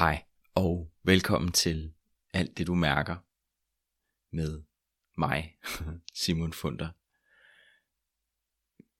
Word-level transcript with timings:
Hej 0.00 0.24
og 0.54 0.92
velkommen 1.02 1.52
til 1.52 1.94
Alt 2.34 2.58
det 2.58 2.66
du 2.66 2.74
mærker 2.74 3.16
med 4.36 4.62
mig, 5.18 5.58
Simon 6.22 6.52
Funder. 6.52 6.90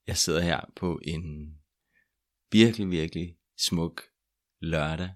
Jeg 0.06 0.16
sidder 0.16 0.40
her 0.40 0.72
på 0.76 1.00
en 1.04 1.54
virkelig, 2.52 2.90
virkelig 2.90 3.38
smuk 3.58 4.02
lørdag, 4.58 5.14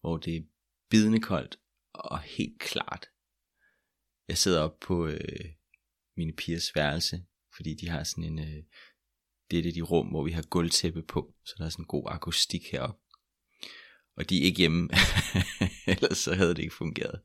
hvor 0.00 0.16
det 0.16 0.36
er 0.36 0.42
bidende 0.90 1.20
koldt 1.20 1.58
og 1.92 2.20
helt 2.20 2.60
klart. 2.60 3.06
Jeg 4.28 4.38
sidder 4.38 4.62
op 4.62 4.80
på 4.80 5.06
øh, 5.06 5.44
mine 6.16 6.32
pigers 6.32 6.74
værelse, 6.74 7.26
fordi 7.56 7.74
de 7.74 7.88
har 7.88 8.02
sådan 8.02 8.24
en, 8.24 8.38
øh, 8.38 8.64
det 9.50 9.58
er 9.58 9.62
det 9.62 9.74
de 9.74 9.82
rum, 9.82 10.08
hvor 10.08 10.24
vi 10.24 10.32
har 10.32 10.42
gulvtæppe 10.42 11.02
på, 11.02 11.34
så 11.44 11.54
der 11.58 11.64
er 11.64 11.70
sådan 11.70 11.82
en 11.82 11.86
god 11.86 12.04
akustik 12.06 12.62
heroppe 12.72 13.07
og 14.18 14.30
de 14.30 14.40
er 14.40 14.44
ikke 14.44 14.58
hjemme, 14.58 14.88
ellers 15.86 16.18
så 16.18 16.34
havde 16.34 16.54
det 16.54 16.62
ikke 16.62 16.74
fungeret. 16.74 17.20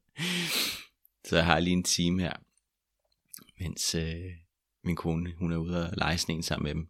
Så 1.26 1.36
jeg 1.36 1.46
har 1.46 1.60
lige 1.60 1.74
en 1.74 1.84
time 1.84 2.22
her, 2.22 2.34
mens 3.60 3.96
øh, 3.96 4.32
min 4.84 4.96
kone 4.96 5.34
hun 5.38 5.52
er 5.52 5.58
ude 5.58 5.90
og 5.90 5.98
lege 5.98 6.18
sådan 6.18 6.36
en 6.36 6.44
sammen 6.44 6.64
med 6.64 6.76
dem. 6.76 6.88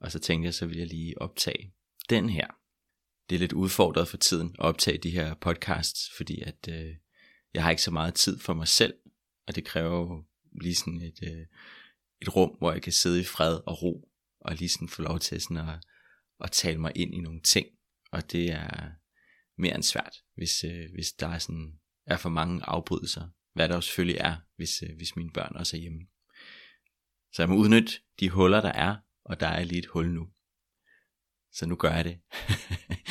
Og 0.00 0.12
så 0.12 0.18
tænkte 0.18 0.46
jeg, 0.46 0.54
så 0.54 0.66
vil 0.66 0.78
jeg 0.78 0.86
lige 0.86 1.22
optage 1.22 1.72
den 2.10 2.28
her. 2.28 2.46
Det 3.30 3.34
er 3.34 3.40
lidt 3.40 3.52
udfordret 3.52 4.08
for 4.08 4.16
tiden 4.16 4.56
at 4.58 4.64
optage 4.64 4.98
de 4.98 5.10
her 5.10 5.34
podcasts, 5.34 6.10
fordi 6.16 6.40
at 6.40 6.68
øh, 6.68 6.94
jeg 7.54 7.62
har 7.62 7.70
ikke 7.70 7.82
så 7.82 7.90
meget 7.90 8.14
tid 8.14 8.38
for 8.38 8.54
mig 8.54 8.68
selv, 8.68 8.94
og 9.46 9.54
det 9.56 9.64
kræver 9.64 9.98
jo 9.98 10.24
lige 10.60 10.74
sådan 10.74 11.02
et, 11.02 11.18
øh, 11.22 11.46
et 12.22 12.36
rum, 12.36 12.56
hvor 12.58 12.72
jeg 12.72 12.82
kan 12.82 12.92
sidde 12.92 13.20
i 13.20 13.24
fred 13.24 13.60
og 13.66 13.82
ro, 13.82 14.08
og 14.40 14.54
lige 14.54 14.68
sådan 14.68 14.88
få 14.88 15.02
lov 15.02 15.18
til 15.18 15.40
sådan 15.40 15.56
at, 15.56 15.80
at 16.40 16.52
tale 16.52 16.78
mig 16.78 16.92
ind 16.94 17.14
i 17.14 17.20
nogle 17.20 17.40
ting, 17.40 17.66
og 18.16 18.32
det 18.32 18.50
er 18.50 18.90
mere 19.58 19.74
end 19.74 19.82
svært, 19.82 20.16
hvis, 20.34 20.64
øh, 20.64 20.92
hvis 20.94 21.12
der 21.12 21.28
er, 21.28 21.38
sådan, 21.38 21.80
er 22.06 22.16
for 22.16 22.28
mange 22.28 22.64
afbrydelser, 22.64 23.28
hvad 23.52 23.68
der 23.68 23.74
jo 23.74 23.80
selvfølgelig 23.80 24.20
er, 24.20 24.36
hvis, 24.56 24.82
øh, 24.82 24.96
hvis 24.96 25.16
mine 25.16 25.30
børn 25.30 25.56
også 25.56 25.76
er 25.76 25.80
hjemme. 25.80 26.06
Så 27.32 27.42
jeg 27.42 27.48
må 27.48 27.56
udnytte 27.56 27.92
de 28.20 28.30
huller, 28.30 28.60
der 28.60 28.72
er, 28.72 28.96
og 29.24 29.40
der 29.40 29.46
er 29.46 29.64
lige 29.64 29.78
et 29.78 29.86
hul 29.86 30.10
nu. 30.10 30.28
Så 31.52 31.66
nu 31.66 31.76
gør 31.76 31.94
jeg 31.94 32.04
det. 32.04 32.20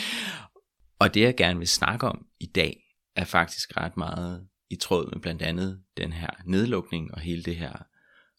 og 1.01 1.13
det 1.13 1.21
jeg 1.21 1.37
gerne 1.37 1.59
vil 1.59 1.67
snakke 1.67 2.07
om 2.07 2.27
i 2.39 2.45
dag, 2.45 2.81
er 3.15 3.25
faktisk 3.25 3.77
ret 3.77 3.97
meget 3.97 4.49
i 4.69 4.75
tråd 4.75 5.11
med 5.11 5.21
blandt 5.21 5.41
andet 5.41 5.83
den 5.97 6.13
her 6.13 6.29
nedlukning 6.45 7.13
og 7.13 7.19
hele 7.19 7.43
det 7.43 7.55
her 7.55 7.83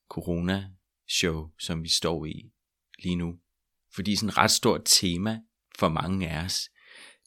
corona-show, 0.09 1.51
som 1.59 1.83
vi 1.83 1.89
står 1.89 2.25
i 2.25 2.53
lige 2.99 3.17
nu. 3.17 3.41
Fordi 3.95 4.17
sådan 4.17 4.29
et 4.29 4.39
ret 4.39 4.51
stort 4.51 4.83
tema 4.85 5.41
for 5.79 5.89
mange 5.89 6.29
af 6.29 6.45
os, 6.45 6.71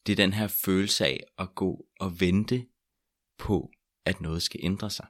det 0.05 0.11
er 0.11 0.16
den 0.25 0.33
her 0.33 0.47
følelse 0.47 1.05
af 1.05 1.23
at 1.38 1.55
gå 1.55 1.86
og 2.00 2.19
vente 2.19 2.66
på, 3.38 3.72
at 4.05 4.22
noget 4.22 4.42
skal 4.42 4.59
ændre 4.64 4.89
sig. 4.89 5.08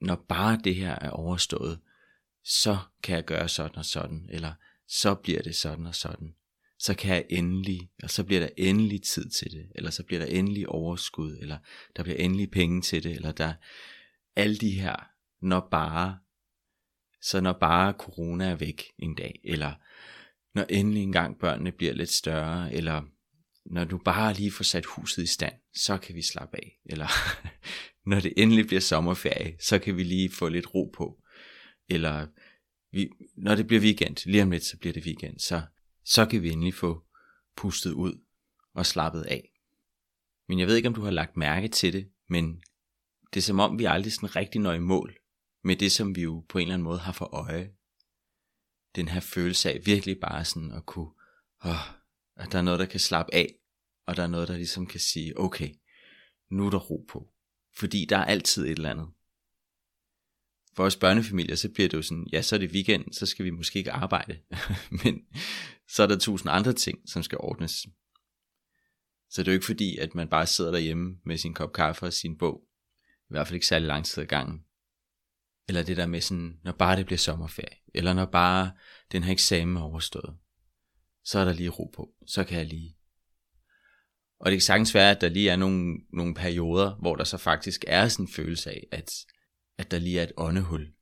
Når 0.00 0.24
bare 0.28 0.60
det 0.64 0.74
her 0.74 0.98
er 1.00 1.10
overstået, 1.10 1.80
så 2.44 2.78
kan 3.02 3.16
jeg 3.16 3.24
gøre 3.24 3.48
sådan 3.48 3.76
og 3.76 3.84
sådan, 3.84 4.28
eller 4.32 4.52
så 4.88 5.14
bliver 5.14 5.42
det 5.42 5.56
sådan 5.56 5.86
og 5.86 5.94
sådan. 5.94 6.34
Så 6.78 6.94
kan 6.94 7.14
jeg 7.14 7.26
endelig, 7.30 7.90
og 8.02 8.10
så 8.10 8.24
bliver 8.24 8.40
der 8.40 8.48
endelig 8.56 9.02
tid 9.02 9.30
til 9.30 9.50
det, 9.50 9.72
eller 9.74 9.90
så 9.90 10.02
bliver 10.02 10.20
der 10.20 10.26
endelig 10.26 10.68
overskud, 10.68 11.38
eller 11.40 11.58
der 11.96 12.02
bliver 12.02 12.18
endelig 12.18 12.50
penge 12.50 12.82
til 12.82 13.02
det, 13.02 13.12
eller 13.12 13.32
der 13.32 13.54
alle 14.36 14.56
de 14.56 14.70
her, 14.70 15.10
når 15.40 15.68
bare, 15.70 16.18
så 17.22 17.40
når 17.40 17.52
bare 17.52 17.92
corona 17.92 18.50
er 18.50 18.54
væk 18.54 18.82
en 18.98 19.14
dag, 19.14 19.40
eller 19.44 19.74
når 20.54 20.62
endelig 20.68 21.02
engang 21.02 21.38
børnene 21.38 21.72
bliver 21.72 21.92
lidt 21.92 22.10
større, 22.10 22.72
eller 22.72 23.02
når 23.66 23.84
du 23.84 23.98
bare 23.98 24.32
lige 24.34 24.52
får 24.52 24.64
sat 24.64 24.86
huset 24.86 25.22
i 25.22 25.26
stand, 25.26 25.54
så 25.74 25.98
kan 25.98 26.14
vi 26.14 26.22
slappe 26.22 26.56
af. 26.56 26.80
Eller 26.84 27.08
når 28.10 28.20
det 28.20 28.32
endelig 28.36 28.66
bliver 28.66 28.80
sommerferie, 28.80 29.56
så 29.60 29.78
kan 29.78 29.96
vi 29.96 30.02
lige 30.02 30.30
få 30.30 30.48
lidt 30.48 30.74
ro 30.74 30.92
på. 30.94 31.22
Eller 31.88 32.26
vi, 32.92 33.10
når 33.36 33.54
det 33.54 33.66
bliver 33.66 33.82
weekend, 33.82 34.30
lige 34.30 34.42
om 34.42 34.50
lidt 34.50 34.64
så 34.64 34.78
bliver 34.78 34.92
det 34.92 35.04
weekend, 35.04 35.38
så, 35.38 35.62
så 36.04 36.26
kan 36.26 36.42
vi 36.42 36.50
endelig 36.50 36.74
få 36.74 37.04
pustet 37.56 37.92
ud 37.92 38.20
og 38.74 38.86
slappet 38.86 39.22
af. 39.22 39.50
Men 40.48 40.58
jeg 40.58 40.66
ved 40.66 40.76
ikke, 40.76 40.88
om 40.88 40.94
du 40.94 41.02
har 41.02 41.10
lagt 41.10 41.36
mærke 41.36 41.68
til 41.68 41.92
det, 41.92 42.08
men 42.28 42.62
det 43.34 43.40
er 43.40 43.44
som 43.44 43.60
om, 43.60 43.78
vi 43.78 43.84
aldrig 43.84 44.12
sådan 44.12 44.36
rigtig 44.36 44.60
når 44.60 44.72
i 44.72 44.78
mål 44.78 45.16
med 45.64 45.76
det, 45.76 45.92
som 45.92 46.16
vi 46.16 46.22
jo 46.22 46.44
på 46.48 46.58
en 46.58 46.62
eller 46.62 46.74
anden 46.74 46.84
måde 46.84 46.98
har 46.98 47.12
for 47.12 47.34
øje. 47.34 47.70
Den 48.96 49.08
her 49.08 49.20
følelse 49.20 49.72
af 49.72 49.86
virkelig 49.86 50.20
bare 50.20 50.44
sådan 50.44 50.72
at 50.72 50.86
kunne, 50.86 51.10
åh, 51.64 51.90
at 52.36 52.52
der 52.52 52.58
er 52.58 52.62
noget, 52.62 52.80
der 52.80 52.86
kan 52.86 53.00
slappe 53.00 53.34
af, 53.34 53.54
og 54.06 54.16
der 54.16 54.22
er 54.22 54.26
noget, 54.26 54.48
der 54.48 54.56
ligesom 54.56 54.86
kan 54.86 55.00
sige, 55.00 55.38
okay, 55.38 55.74
nu 56.50 56.66
er 56.66 56.70
der 56.70 56.78
ro 56.78 57.06
på. 57.08 57.32
Fordi 57.76 58.04
der 58.04 58.16
er 58.16 58.24
altid 58.24 58.64
et 58.64 58.70
eller 58.70 58.90
andet. 58.90 59.08
For 60.76 60.84
os 60.84 60.96
børnefamilier, 60.96 61.56
så 61.56 61.68
bliver 61.68 61.88
det 61.88 61.96
jo 61.96 62.02
sådan, 62.02 62.26
ja, 62.32 62.42
så 62.42 62.56
er 62.56 62.58
det 62.58 62.70
weekend, 62.70 63.12
så 63.12 63.26
skal 63.26 63.44
vi 63.44 63.50
måske 63.50 63.78
ikke 63.78 63.92
arbejde. 63.92 64.38
Men 65.04 65.26
så 65.88 66.02
er 66.02 66.06
der 66.06 66.18
tusind 66.18 66.50
andre 66.50 66.72
ting, 66.72 67.08
som 67.08 67.22
skal 67.22 67.38
ordnes. 67.40 67.72
Så 69.30 69.42
det 69.42 69.48
er 69.48 69.52
jo 69.52 69.56
ikke 69.56 69.66
fordi, 69.66 69.96
at 69.96 70.14
man 70.14 70.28
bare 70.28 70.46
sidder 70.46 70.70
derhjemme 70.70 71.16
med 71.24 71.38
sin 71.38 71.54
kop 71.54 71.72
kaffe 71.72 72.06
og 72.06 72.12
sin 72.12 72.38
bog. 72.38 72.66
I 73.04 73.30
hvert 73.30 73.46
fald 73.46 73.54
ikke 73.54 73.66
særlig 73.66 73.86
lang 73.86 74.04
tid 74.04 74.22
ad 74.22 74.26
gangen. 74.26 74.64
Eller 75.70 75.82
det 75.82 75.96
der 75.96 76.06
med 76.06 76.20
sådan, 76.20 76.58
når 76.64 76.72
bare 76.72 76.96
det 76.96 77.06
bliver 77.06 77.18
sommerferie. 77.18 77.76
Eller 77.94 78.12
når 78.12 78.26
bare 78.26 78.72
den 79.12 79.22
her 79.22 79.32
eksamen 79.32 79.76
er 79.76 79.80
overstået. 79.80 80.36
Så 81.24 81.38
er 81.38 81.44
der 81.44 81.52
lige 81.52 81.68
ro 81.68 81.90
på. 81.94 82.08
Så 82.26 82.44
kan 82.44 82.58
jeg 82.58 82.66
lige 82.66 82.96
og 84.40 84.50
det 84.50 84.56
kan 84.56 84.60
sagtens 84.60 84.94
være, 84.94 85.10
at 85.10 85.20
der 85.20 85.28
lige 85.28 85.50
er 85.50 85.56
nogle, 85.56 85.98
nogle 86.12 86.34
perioder, 86.34 86.94
hvor 86.94 87.16
der 87.16 87.24
så 87.24 87.38
faktisk 87.38 87.84
er 87.86 88.08
sådan 88.08 88.24
en 88.24 88.32
følelse 88.32 88.70
af, 88.70 88.86
at, 88.92 89.10
at 89.78 89.90
der 89.90 89.98
lige 89.98 90.18
er 90.18 90.22
et 90.22 90.32
åndehul. 90.36 90.92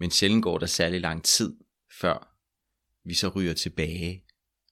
Men 0.00 0.10
sjældent 0.10 0.42
går 0.42 0.58
der 0.58 0.66
særlig 0.66 1.00
lang 1.00 1.24
tid, 1.24 1.56
før 2.00 2.38
vi 3.04 3.14
så 3.14 3.28
ryger 3.28 3.54
tilbage 3.54 4.24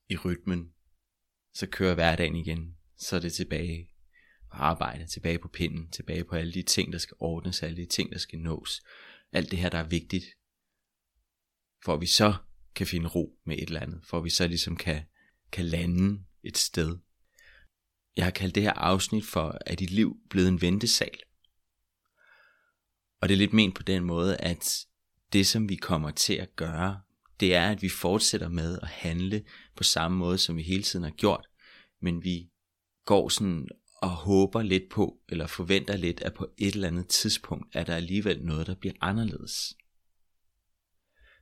i 0.09 0.17
rytmen. 0.17 0.69
Så 1.55 1.67
kører 1.67 1.95
hverdagen 1.95 2.37
igen. 2.37 2.77
Så 2.97 3.17
er 3.17 3.21
det 3.21 3.33
tilbage 3.33 3.91
på 4.51 4.57
arbejde, 4.57 5.07
tilbage 5.07 5.39
på 5.39 5.49
pinden, 5.49 5.91
tilbage 5.91 6.25
på 6.25 6.37
alle 6.37 6.53
de 6.53 6.63
ting, 6.63 6.93
der 6.93 6.99
skal 6.99 7.17
ordnes, 7.21 7.63
alle 7.63 7.77
de 7.77 7.87
ting, 7.87 8.13
der 8.13 8.19
skal 8.19 8.39
nås. 8.39 8.81
Alt 9.35 9.51
det 9.51 9.59
her, 9.59 9.69
der 9.69 9.79
er 9.79 9.89
vigtigt. 9.89 10.25
For 11.85 11.95
at 11.95 12.01
vi 12.01 12.07
så 12.07 12.35
kan 12.75 12.87
finde 12.87 13.09
ro 13.09 13.39
med 13.47 13.57
et 13.57 13.67
eller 13.67 13.81
andet. 13.81 14.01
For 14.05 14.19
at 14.19 14.25
vi 14.25 14.31
så 14.31 14.47
ligesom 14.47 14.77
kan, 14.77 15.05
kan 15.53 15.65
lande 15.65 16.25
et 16.43 16.59
sted, 16.59 16.99
jeg 18.17 18.25
har 18.25 18.31
kaldt 18.31 18.55
det 18.55 18.63
her 18.63 18.73
afsnit 18.73 19.25
for, 19.25 19.59
at 19.67 19.79
dit 19.79 19.91
liv 19.91 20.17
blevet 20.31 20.49
en 20.49 20.61
ventesal? 20.61 21.19
Og 23.21 23.29
det 23.29 23.35
er 23.35 23.39
lidt 23.39 23.53
ment 23.53 23.75
på 23.75 23.83
den 23.83 24.05
måde, 24.05 24.37
at 24.37 24.87
det 25.33 25.47
som 25.47 25.69
vi 25.69 25.77
kommer 25.77 26.11
til 26.11 26.35
at 26.35 26.57
gøre, 26.57 27.01
det 27.41 27.55
er, 27.55 27.71
at 27.71 27.83
vi 27.83 27.89
fortsætter 27.89 28.49
med 28.49 28.79
at 28.83 28.89
handle 28.89 29.45
på 29.77 29.85
samme 29.85 30.19
måde, 30.19 30.39
som 30.39 30.57
vi 30.57 30.63
hele 30.63 30.83
tiden 30.83 31.05
har 31.05 31.11
gjort, 31.11 31.47
men 32.01 32.25
vi 32.25 32.51
går 33.05 33.29
sådan 33.29 33.69
og 34.05 34.11
håber 34.11 34.63
lidt 34.63 34.89
på, 34.91 35.19
eller 35.29 35.47
forventer 35.47 35.97
lidt, 35.97 36.21
at 36.21 36.35
på 36.35 36.49
et 36.59 36.75
eller 36.75 36.89
andet 36.89 37.09
tidspunkt 37.09 37.77
er 37.77 37.85
der 37.85 37.97
alligevel 37.97 38.43
noget, 38.43 38.67
der 38.67 38.75
bliver 38.75 38.95
anderledes. 39.01 39.75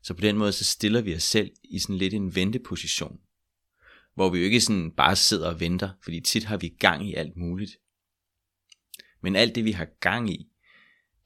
Så 0.02 0.14
på 0.14 0.20
den 0.20 0.38
måde, 0.38 0.52
så 0.52 0.64
stiller 0.64 1.00
vi 1.00 1.14
os 1.14 1.22
selv 1.22 1.50
i 1.64 1.78
sådan 1.78 1.96
lidt 1.96 2.14
en 2.14 2.34
venteposition 2.34 3.18
hvor 4.14 4.30
vi 4.30 4.38
jo 4.38 4.44
ikke 4.44 4.60
sådan 4.60 4.90
bare 4.90 5.16
sidder 5.16 5.48
og 5.48 5.60
venter, 5.60 5.90
fordi 6.02 6.20
tit 6.20 6.44
har 6.44 6.56
vi 6.56 6.68
gang 6.68 7.08
i 7.08 7.14
alt 7.14 7.36
muligt. 7.36 7.72
Men 9.20 9.36
alt 9.36 9.54
det 9.54 9.64
vi 9.64 9.72
har 9.72 9.88
gang 10.00 10.30
i, 10.30 10.48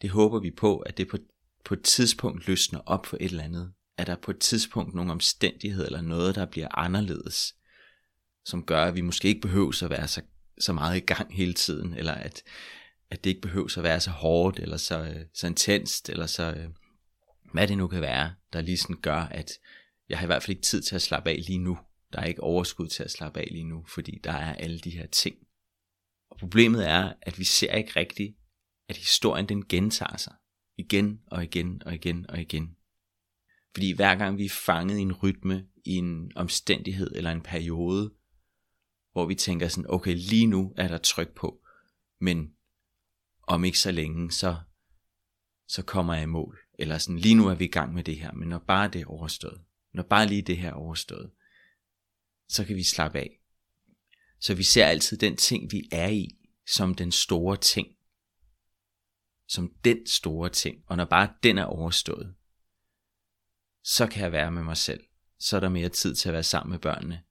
det 0.03 0.11
håber 0.11 0.41
vi 0.41 0.51
på, 0.51 0.79
at 0.79 0.97
det 0.97 1.09
på, 1.09 1.19
på 1.65 1.75
et 1.75 1.83
tidspunkt 1.83 2.47
løsner 2.47 2.81
op 2.87 3.07
for 3.07 3.17
et 3.17 3.25
eller 3.25 3.45
andet. 3.45 3.73
At 3.97 4.07
der 4.07 4.17
på 4.17 4.31
et 4.31 4.39
tidspunkt 4.39 4.95
nogle 4.95 5.13
omstændigheder 5.13 5.87
eller 5.87 6.01
noget, 6.01 6.35
der 6.35 6.47
bliver 6.47 6.69
anderledes, 6.79 7.57
som 8.45 8.67
gør, 8.67 8.85
at 8.85 8.95
vi 8.95 9.01
måske 9.01 9.29
ikke 9.29 9.41
behøver 9.41 9.85
at 9.85 9.91
være 9.91 10.09
så, 10.09 10.23
så 10.59 10.73
meget 10.73 10.97
i 10.97 11.01
gang 11.01 11.35
hele 11.35 11.55
tiden, 11.55 11.95
eller 11.95 12.13
at, 12.13 12.43
at 13.11 13.25
det 13.25 13.31
ikke 13.31 13.43
behøver 13.43 13.79
at 13.79 13.85
være 13.85 14.01
så 14.01 14.11
hårdt, 14.11 14.59
eller 14.59 14.77
så, 14.77 15.03
øh, 15.03 15.25
så 15.35 15.47
intenst, 15.47 16.09
eller 16.09 16.27
så, 16.27 16.53
øh, 16.53 16.69
hvad 17.53 17.69
det 17.69 17.79
nu 17.79 17.87
kan 17.87 18.01
være, 18.01 18.35
der 18.53 18.61
lige 18.61 18.77
sådan 18.77 19.01
gør, 19.03 19.21
at 19.21 19.51
jeg 20.09 20.19
har 20.19 20.25
i 20.25 20.27
hvert 20.27 20.43
fald 20.43 20.57
ikke 20.57 20.67
tid 20.67 20.83
til 20.83 20.95
at 20.95 21.03
slappe 21.03 21.31
af 21.31 21.43
lige 21.47 21.59
nu. 21.59 21.79
Der 22.13 22.21
er 22.21 22.25
ikke 22.25 22.43
overskud 22.43 22.89
til 22.89 23.03
at 23.03 23.11
slappe 23.11 23.41
af 23.41 23.49
lige 23.51 23.65
nu, 23.65 23.85
fordi 23.89 24.21
der 24.25 24.33
er 24.33 24.55
alle 24.55 24.79
de 24.79 24.91
her 24.91 25.07
ting. 25.07 25.37
Og 26.31 26.39
problemet 26.39 26.89
er, 26.89 27.13
at 27.23 27.39
vi 27.39 27.45
ser 27.45 27.75
ikke 27.75 27.93
rigtigt, 27.97 28.37
at 28.89 28.97
historien 28.97 29.49
den 29.49 29.69
gentager 29.69 30.17
sig. 30.17 30.35
Igen 30.79 31.21
og 31.27 31.45
igen 31.45 31.83
og 31.87 31.95
igen 31.95 32.31
og 32.31 32.41
igen. 32.41 32.77
Fordi 33.75 33.93
hver 33.93 34.15
gang 34.15 34.39
vi 34.39 34.45
er 34.45 34.51
fanget 34.67 34.99
i 34.99 35.03
en 35.03 35.13
rytme, 35.13 35.67
i 35.85 35.95
en 35.95 36.33
omstændighed 36.37 37.13
eller 37.15 37.33
en 37.33 37.41
periode, 37.41 38.13
hvor 39.17 39.27
vi 39.27 39.35
tænker 39.35 39.69
sådan, 39.69 39.91
okay, 39.91 40.15
lige 40.15 40.47
nu 40.47 40.75
er 40.77 40.89
der 40.89 40.99
tryk 40.99 41.35
på, 41.35 41.63
men 42.21 42.55
om 43.43 43.65
ikke 43.65 43.79
så 43.79 43.91
længe, 43.91 44.33
så, 44.33 44.57
så 45.69 45.83
kommer 45.83 46.15
jeg 46.15 46.23
i 46.23 46.27
mål. 46.27 46.59
Eller 46.79 46.99
sådan, 46.99 47.19
lige 47.19 47.35
nu 47.35 47.49
er 47.49 47.55
vi 47.55 47.65
i 47.65 47.69
gang 47.69 47.95
med 47.95 48.05
det 48.05 48.17
her, 48.17 48.33
men 48.33 48.49
når 48.49 48.59
bare 48.59 48.89
det 48.89 49.01
er 49.01 49.07
overstået, 49.07 49.61
når 49.93 50.03
bare 50.03 50.27
lige 50.27 50.43
det 50.43 50.57
her 50.57 50.69
er 50.69 50.75
overstået, 50.75 51.31
så 52.49 52.65
kan 52.65 52.77
vi 52.77 52.83
slappe 52.83 53.19
af. 53.19 53.41
Så 54.41 54.55
vi 54.55 54.63
ser 54.63 54.87
altid 54.87 55.19
den 55.19 55.37
ting, 55.37 55.73
vi 55.73 55.89
er 55.93 56.09
i, 56.09 56.29
som 56.67 56.95
den 56.95 57.13
store 57.13 57.57
ting. 57.57 57.89
Som 59.49 59.75
den 59.85 60.07
store 60.07 60.49
ting. 60.49 60.85
Og 60.87 60.97
når 60.97 61.05
bare 61.05 61.35
den 61.43 61.59
er 61.59 61.65
overstået, 61.65 62.35
så 63.83 64.07
kan 64.07 64.23
jeg 64.23 64.33
være 64.33 64.51
med 64.51 64.63
mig 64.63 64.77
selv. 64.77 65.05
Så 65.39 65.57
er 65.57 65.61
der 65.61 65.69
mere 65.69 65.89
tid 65.89 66.15
til 66.15 66.29
at 66.29 66.33
være 66.33 66.43
sammen 66.43 66.71
med 66.71 66.79
børnene. 66.79 67.23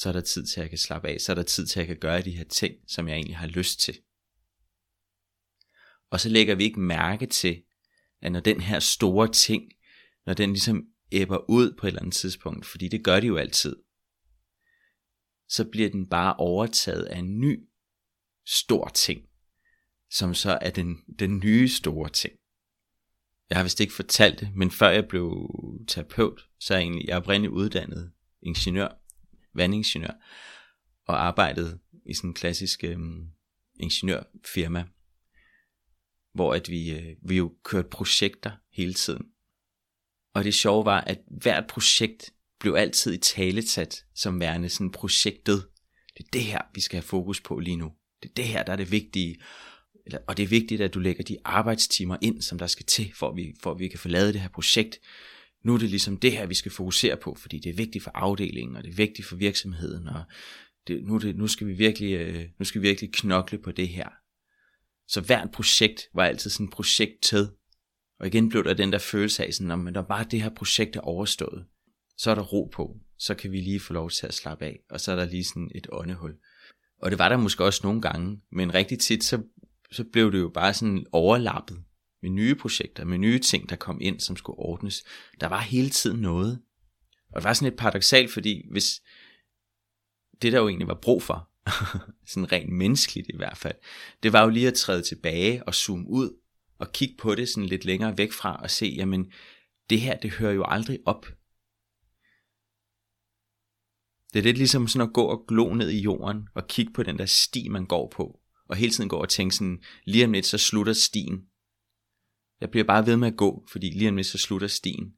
Så 0.00 0.08
er 0.08 0.12
der 0.12 0.20
tid 0.20 0.46
til, 0.46 0.60
at 0.60 0.62
jeg 0.62 0.70
kan 0.70 0.78
slappe 0.78 1.08
af. 1.08 1.20
Så 1.20 1.32
er 1.32 1.36
der 1.36 1.42
tid 1.42 1.66
til, 1.66 1.80
at 1.80 1.88
jeg 1.88 1.96
kan 1.96 2.00
gøre 2.00 2.22
de 2.22 2.36
her 2.36 2.44
ting, 2.44 2.74
som 2.86 3.08
jeg 3.08 3.14
egentlig 3.14 3.36
har 3.36 3.46
lyst 3.46 3.80
til. 3.80 3.98
Og 6.10 6.20
så 6.20 6.28
lægger 6.28 6.54
vi 6.54 6.64
ikke 6.64 6.80
mærke 6.80 7.26
til, 7.26 7.62
at 8.22 8.32
når 8.32 8.40
den 8.40 8.60
her 8.60 8.78
store 8.78 9.32
ting, 9.32 9.72
når 10.26 10.34
den 10.34 10.50
ligesom 10.50 10.86
æbber 11.12 11.50
ud 11.50 11.76
på 11.78 11.86
et 11.86 11.88
eller 11.88 12.00
andet 12.00 12.14
tidspunkt, 12.14 12.66
fordi 12.66 12.88
det 12.88 13.04
gør 13.04 13.20
de 13.20 13.26
jo 13.26 13.36
altid, 13.36 13.76
så 15.48 15.64
bliver 15.72 15.90
den 15.90 16.08
bare 16.08 16.36
overtaget 16.36 17.04
af 17.04 17.18
en 17.18 17.40
ny 17.40 17.68
stor 18.46 18.88
ting, 18.88 19.22
som 20.10 20.34
så 20.34 20.58
er 20.60 20.70
den, 20.70 20.98
den 21.18 21.38
nye 21.38 21.68
store 21.68 22.08
ting. 22.08 22.32
Jeg 23.50 23.58
har 23.58 23.62
vist 23.62 23.80
ikke 23.80 23.94
fortalt 23.94 24.40
det, 24.40 24.54
men 24.54 24.70
før 24.70 24.88
jeg 24.88 25.08
blev 25.08 25.50
terapeut, 25.88 26.48
så 26.58 26.74
er 26.74 26.78
jeg 26.78 26.84
egentlig 26.84 27.08
jeg 27.08 27.12
er 27.12 27.20
oprindeligt 27.20 27.52
uddannet 27.52 28.12
ingeniør, 28.42 28.99
vandingeniør, 29.54 30.12
og 31.06 31.26
arbejdede 31.26 31.78
i 32.06 32.14
sådan 32.14 32.30
en 32.30 32.34
klassisk 32.34 32.84
øh, 32.84 32.98
ingeniørfirma, 33.80 34.84
hvor 36.34 36.54
at 36.54 36.68
vi, 36.68 36.92
øh, 36.92 37.16
vi 37.22 37.36
jo 37.36 37.54
kørte 37.64 37.88
projekter 37.88 38.50
hele 38.72 38.94
tiden. 38.94 39.26
Og 40.34 40.44
det 40.44 40.54
sjove 40.54 40.84
var, 40.84 41.00
at 41.00 41.18
hvert 41.26 41.66
projekt 41.66 42.30
blev 42.60 42.74
altid 42.74 43.12
i 43.12 43.18
talesat 43.18 44.04
som 44.14 44.40
værende 44.40 44.68
sådan 44.68 44.92
projektet. 44.92 45.68
Det 46.16 46.24
er 46.24 46.30
det 46.32 46.42
her, 46.42 46.60
vi 46.74 46.80
skal 46.80 46.96
have 46.96 47.06
fokus 47.06 47.40
på 47.40 47.58
lige 47.58 47.76
nu. 47.76 47.92
Det 48.22 48.28
er 48.28 48.34
det 48.34 48.44
her, 48.44 48.62
der 48.62 48.72
er 48.72 48.76
det 48.76 48.90
vigtige. 48.90 49.40
Og 50.26 50.36
det 50.36 50.42
er 50.42 50.46
vigtigt, 50.46 50.80
at 50.80 50.94
du 50.94 50.98
lægger 50.98 51.24
de 51.24 51.38
arbejdstimer 51.44 52.16
ind, 52.20 52.42
som 52.42 52.58
der 52.58 52.66
skal 52.66 52.86
til, 52.86 53.12
for 53.14 53.30
at 53.30 53.36
vi, 53.36 53.54
for 53.62 53.70
at 53.70 53.78
vi 53.78 53.88
kan 53.88 53.98
få 53.98 54.08
lavet 54.08 54.34
det 54.34 54.42
her 54.42 54.48
projekt. 54.48 55.00
Nu 55.64 55.74
er 55.74 55.78
det 55.78 55.90
ligesom 55.90 56.16
det 56.16 56.32
her, 56.32 56.46
vi 56.46 56.54
skal 56.54 56.72
fokusere 56.72 57.16
på, 57.16 57.34
fordi 57.34 57.58
det 57.58 57.70
er 57.70 57.74
vigtigt 57.74 58.04
for 58.04 58.10
afdelingen, 58.14 58.76
og 58.76 58.82
det 58.82 58.90
er 58.90 58.94
vigtigt 58.94 59.28
for 59.28 59.36
virksomheden, 59.36 60.08
og 60.08 60.24
det, 60.86 61.04
nu, 61.04 61.18
det, 61.18 61.36
nu, 61.36 61.46
skal 61.46 61.66
vi 61.66 61.72
virkelig, 61.72 62.12
øh, 62.12 62.44
nu 62.58 62.64
skal 62.64 62.82
vi 62.82 62.88
virkelig 62.88 63.12
knokle 63.12 63.58
på 63.58 63.72
det 63.72 63.88
her. 63.88 64.08
Så 65.08 65.20
hvert 65.20 65.50
projekt 65.50 66.08
var 66.14 66.24
altid 66.24 66.50
sådan 66.50 66.66
et 66.66 66.72
projekt 66.72 67.22
til. 67.22 67.48
Og 68.20 68.26
igen 68.26 68.48
blev 68.48 68.64
der 68.64 68.74
den 68.74 68.92
der 68.92 68.98
følelse 68.98 69.46
af, 69.46 69.54
sådan, 69.54 69.92
når 69.92 70.02
bare 70.02 70.26
det 70.30 70.42
her 70.42 70.50
projekt 70.50 70.96
er 70.96 71.00
overstået, 71.00 71.64
så 72.16 72.30
er 72.30 72.34
der 72.34 72.42
ro 72.42 72.70
på, 72.72 72.96
så 73.18 73.34
kan 73.34 73.52
vi 73.52 73.60
lige 73.60 73.80
få 73.80 73.92
lov 73.92 74.10
til 74.10 74.26
at 74.26 74.34
slappe 74.34 74.64
af, 74.64 74.80
og 74.90 75.00
så 75.00 75.12
er 75.12 75.16
der 75.16 75.24
lige 75.24 75.44
sådan 75.44 75.70
et 75.74 75.86
åndehul. 75.92 76.34
Og 77.02 77.10
det 77.10 77.18
var 77.18 77.28
der 77.28 77.36
måske 77.36 77.64
også 77.64 77.80
nogle 77.84 78.00
gange, 78.00 78.40
men 78.52 78.74
rigtig 78.74 78.98
tit, 78.98 79.24
så, 79.24 79.42
så 79.92 80.04
blev 80.12 80.32
det 80.32 80.38
jo 80.38 80.50
bare 80.54 80.74
sådan 80.74 81.06
overlappet 81.12 81.84
med 82.22 82.30
nye 82.30 82.54
projekter, 82.54 83.04
med 83.04 83.18
nye 83.18 83.38
ting, 83.38 83.68
der 83.68 83.76
kom 83.76 83.98
ind, 84.00 84.20
som 84.20 84.36
skulle 84.36 84.58
ordnes. 84.58 85.04
Der 85.40 85.46
var 85.46 85.60
hele 85.60 85.90
tiden 85.90 86.20
noget. 86.20 86.62
Og 87.32 87.40
det 87.40 87.44
var 87.44 87.52
sådan 87.52 87.70
lidt 87.70 87.78
paradoxalt, 87.78 88.32
fordi 88.32 88.66
hvis 88.70 89.02
det 90.42 90.52
der 90.52 90.58
jo 90.58 90.68
egentlig 90.68 90.88
var 90.88 90.98
brug 91.02 91.22
for, 91.22 91.50
sådan 92.30 92.52
rent 92.52 92.72
menneskeligt 92.72 93.28
i 93.28 93.36
hvert 93.36 93.56
fald, 93.56 93.74
det 94.22 94.32
var 94.32 94.42
jo 94.42 94.48
lige 94.48 94.68
at 94.68 94.74
træde 94.74 95.02
tilbage 95.02 95.64
og 95.68 95.74
zoome 95.74 96.08
ud 96.08 96.36
og 96.78 96.92
kigge 96.92 97.14
på 97.18 97.34
det 97.34 97.48
sådan 97.48 97.68
lidt 97.68 97.84
længere 97.84 98.18
væk 98.18 98.32
fra 98.32 98.56
og 98.62 98.70
se, 98.70 98.94
jamen 98.96 99.32
det 99.90 100.00
her, 100.00 100.16
det 100.16 100.30
hører 100.30 100.52
jo 100.52 100.64
aldrig 100.68 100.98
op. 101.06 101.26
Det 104.32 104.38
er 104.38 104.42
lidt 104.42 104.58
ligesom 104.58 104.88
sådan 104.88 105.08
at 105.08 105.14
gå 105.14 105.22
og 105.22 105.44
glo 105.48 105.74
ned 105.74 105.90
i 105.90 106.00
jorden 106.00 106.48
og 106.54 106.68
kigge 106.68 106.92
på 106.92 107.02
den 107.02 107.18
der 107.18 107.26
sti, 107.26 107.68
man 107.68 107.86
går 107.86 108.08
på. 108.08 108.40
Og 108.68 108.76
hele 108.76 108.92
tiden 108.92 109.08
gå 109.08 109.16
og 109.16 109.28
tænke 109.28 109.54
sådan, 109.54 109.82
lige 110.04 110.24
om 110.24 110.32
lidt 110.32 110.46
så 110.46 110.58
slutter 110.58 110.92
stien. 110.92 111.49
Jeg 112.60 112.70
bliver 112.70 112.84
bare 112.84 113.06
ved 113.06 113.16
med 113.16 113.28
at 113.28 113.36
gå, 113.36 113.66
fordi 113.72 113.90
lige 113.90 114.08
om 114.08 114.16
lidt 114.16 114.26
så 114.26 114.38
slutter 114.38 114.68
stien. 114.68 115.14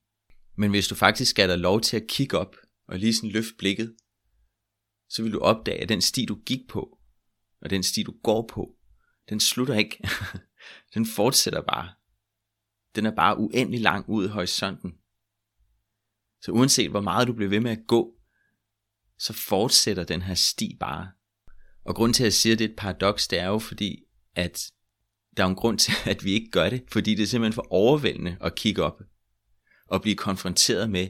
Men 0.57 0.71
hvis 0.71 0.89
du 0.89 0.95
faktisk 0.95 1.31
skal 1.31 1.49
dig 1.49 1.59
lov 1.59 1.81
til 1.81 1.97
at 1.97 2.07
kigge 2.09 2.39
op 2.39 2.57
og 2.89 2.99
lige 2.99 3.15
sådan 3.15 3.31
løfte 3.31 3.55
blikket, 3.59 3.97
så 5.09 5.23
vil 5.23 5.33
du 5.33 5.39
opdage, 5.39 5.81
at 5.81 5.89
den 5.89 6.01
sti 6.01 6.25
du 6.25 6.35
gik 6.35 6.69
på, 6.69 6.99
og 7.61 7.71
den 7.71 7.83
sti 7.83 8.03
du 8.03 8.15
går 8.23 8.47
på, 8.47 8.77
den 9.29 9.41
slutter 9.41 9.75
ikke. 9.75 10.09
den 10.95 11.07
fortsætter 11.07 11.63
bare. 11.63 11.93
Den 12.95 13.07
er 13.07 13.15
bare 13.15 13.39
uendelig 13.39 13.81
lang 13.81 14.09
ud 14.09 14.25
i 14.25 14.29
horisonten. 14.29 14.93
Så 16.41 16.53
uanset 16.53 16.91
hvor 16.91 17.01
meget 17.01 17.29
du 17.29 17.33
bliver 17.33 17.49
ved 17.49 17.61
med 17.61 17.71
at 17.71 17.87
gå, 17.87 18.15
så 19.19 19.33
fortsætter 19.33 20.05
den 20.05 20.23
her 20.23 20.35
sti 20.35 20.77
bare. 20.81 21.11
Og 21.85 21.95
grund 21.95 22.15
til 22.15 22.23
at 22.23 22.25
jeg 22.25 22.33
siger, 22.33 22.53
at 22.53 22.59
det 22.59 22.65
er 22.65 22.69
et 22.69 22.77
paradoks, 22.77 23.29
det 23.29 23.39
er 23.39 23.47
jo 23.47 23.59
fordi, 23.59 24.05
at 24.35 24.73
der 25.37 25.45
er 25.45 25.49
en 25.49 25.55
grund 25.55 25.79
til, 25.79 25.93
at 26.05 26.25
vi 26.25 26.33
ikke 26.33 26.51
gør 26.51 26.71
det, 26.71 26.85
fordi 26.89 27.15
det 27.15 27.23
er 27.23 27.27
simpelthen 27.27 27.53
for 27.53 27.67
overvældende 27.71 28.37
at 28.41 28.55
kigge 28.55 28.83
op 28.83 29.03
og 29.87 30.03
blive 30.03 30.17
konfronteret 30.17 30.91
med, 30.91 31.09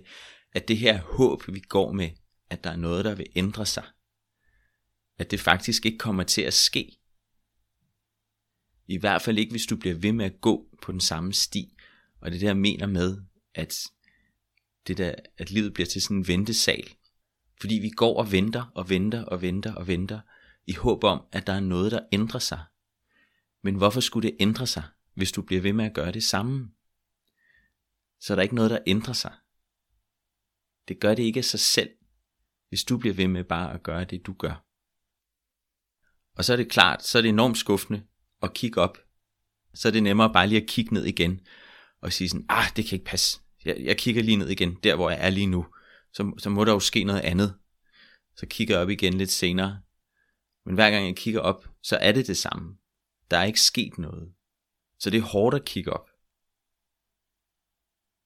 at 0.52 0.68
det 0.68 0.78
her 0.78 1.00
håb, 1.02 1.42
vi 1.48 1.60
går 1.60 1.92
med, 1.92 2.10
at 2.50 2.64
der 2.64 2.70
er 2.70 2.76
noget, 2.76 3.04
der 3.04 3.14
vil 3.14 3.26
ændre 3.36 3.66
sig, 3.66 3.84
at 5.18 5.30
det 5.30 5.40
faktisk 5.40 5.86
ikke 5.86 5.98
kommer 5.98 6.22
til 6.22 6.42
at 6.42 6.54
ske. 6.54 6.98
I 8.88 8.98
hvert 8.98 9.22
fald 9.22 9.38
ikke, 9.38 9.50
hvis 9.50 9.66
du 9.66 9.76
bliver 9.76 9.94
ved 9.94 10.12
med 10.12 10.24
at 10.24 10.40
gå 10.40 10.66
på 10.82 10.92
den 10.92 11.00
samme 11.00 11.32
sti. 11.32 11.76
Og 12.20 12.30
det 12.30 12.40
der 12.40 12.54
mener 12.54 12.86
med, 12.86 13.22
at, 13.54 13.86
det 14.86 14.98
der, 14.98 15.14
at 15.38 15.50
livet 15.50 15.74
bliver 15.74 15.86
til 15.86 16.02
sådan 16.02 16.16
en 16.16 16.28
ventesal. 16.28 16.88
Fordi 17.60 17.74
vi 17.74 17.90
går 17.90 18.18
og 18.18 18.32
venter 18.32 18.72
og 18.74 18.90
venter 18.90 19.24
og 19.24 19.42
venter 19.42 19.74
og 19.74 19.86
venter, 19.86 20.20
i 20.66 20.72
håb 20.72 21.04
om, 21.04 21.22
at 21.32 21.46
der 21.46 21.52
er 21.52 21.60
noget, 21.60 21.92
der 21.92 22.00
ændrer 22.12 22.40
sig. 22.40 22.60
Men 23.62 23.74
hvorfor 23.74 24.00
skulle 24.00 24.28
det 24.28 24.36
ændre 24.40 24.66
sig, 24.66 24.82
hvis 25.14 25.32
du 25.32 25.42
bliver 25.42 25.62
ved 25.62 25.72
med 25.72 25.84
at 25.84 25.94
gøre 25.94 26.12
det 26.12 26.24
samme? 26.24 26.70
Så 28.20 28.32
er 28.32 28.34
der 28.34 28.42
ikke 28.42 28.54
noget, 28.54 28.70
der 28.70 28.78
ændrer 28.86 29.14
sig. 29.14 29.32
Det 30.88 31.00
gør 31.00 31.14
det 31.14 31.22
ikke 31.22 31.38
af 31.38 31.44
sig 31.44 31.60
selv, 31.60 31.90
hvis 32.68 32.84
du 32.84 32.96
bliver 32.96 33.14
ved 33.14 33.28
med 33.28 33.44
bare 33.44 33.74
at 33.74 33.82
gøre 33.82 34.04
det, 34.04 34.26
du 34.26 34.32
gør. 34.32 34.64
Og 36.36 36.44
så 36.44 36.52
er 36.52 36.56
det 36.56 36.70
klart, 36.70 37.04
så 37.04 37.18
er 37.18 37.22
det 37.22 37.28
enormt 37.28 37.58
skuffende 37.58 38.02
at 38.42 38.54
kigge 38.54 38.80
op. 38.80 38.98
Så 39.74 39.88
er 39.88 39.92
det 39.92 40.02
nemmere 40.02 40.32
bare 40.32 40.46
lige 40.46 40.60
at 40.60 40.68
kigge 40.68 40.94
ned 40.94 41.04
igen 41.04 41.40
og 42.00 42.12
sige 42.12 42.28
sådan, 42.28 42.46
ah, 42.48 42.64
det 42.76 42.84
kan 42.84 42.96
ikke 42.96 43.10
passe. 43.10 43.40
Jeg, 43.64 43.76
jeg 43.80 43.98
kigger 43.98 44.22
lige 44.22 44.36
ned 44.36 44.48
igen, 44.48 44.74
der 44.74 44.94
hvor 44.94 45.10
jeg 45.10 45.26
er 45.26 45.30
lige 45.30 45.46
nu. 45.46 45.66
Så, 46.12 46.32
så 46.38 46.50
må 46.50 46.64
der 46.64 46.72
jo 46.72 46.80
ske 46.80 47.04
noget 47.04 47.20
andet. 47.20 47.54
Så 48.36 48.46
kigger 48.46 48.74
jeg 48.74 48.82
op 48.82 48.90
igen 48.90 49.14
lidt 49.14 49.30
senere. 49.30 49.80
Men 50.66 50.74
hver 50.74 50.90
gang 50.90 51.06
jeg 51.06 51.16
kigger 51.16 51.40
op, 51.40 51.68
så 51.82 51.96
er 51.96 52.12
det 52.12 52.26
det 52.26 52.36
samme. 52.36 52.76
Der 53.32 53.38
er 53.38 53.44
ikke 53.44 53.60
sket 53.60 53.98
noget. 53.98 54.34
Så 54.98 55.10
det 55.10 55.18
er 55.18 55.22
hårdt 55.22 55.56
at 55.56 55.64
kigge 55.64 55.92
op. 55.92 56.10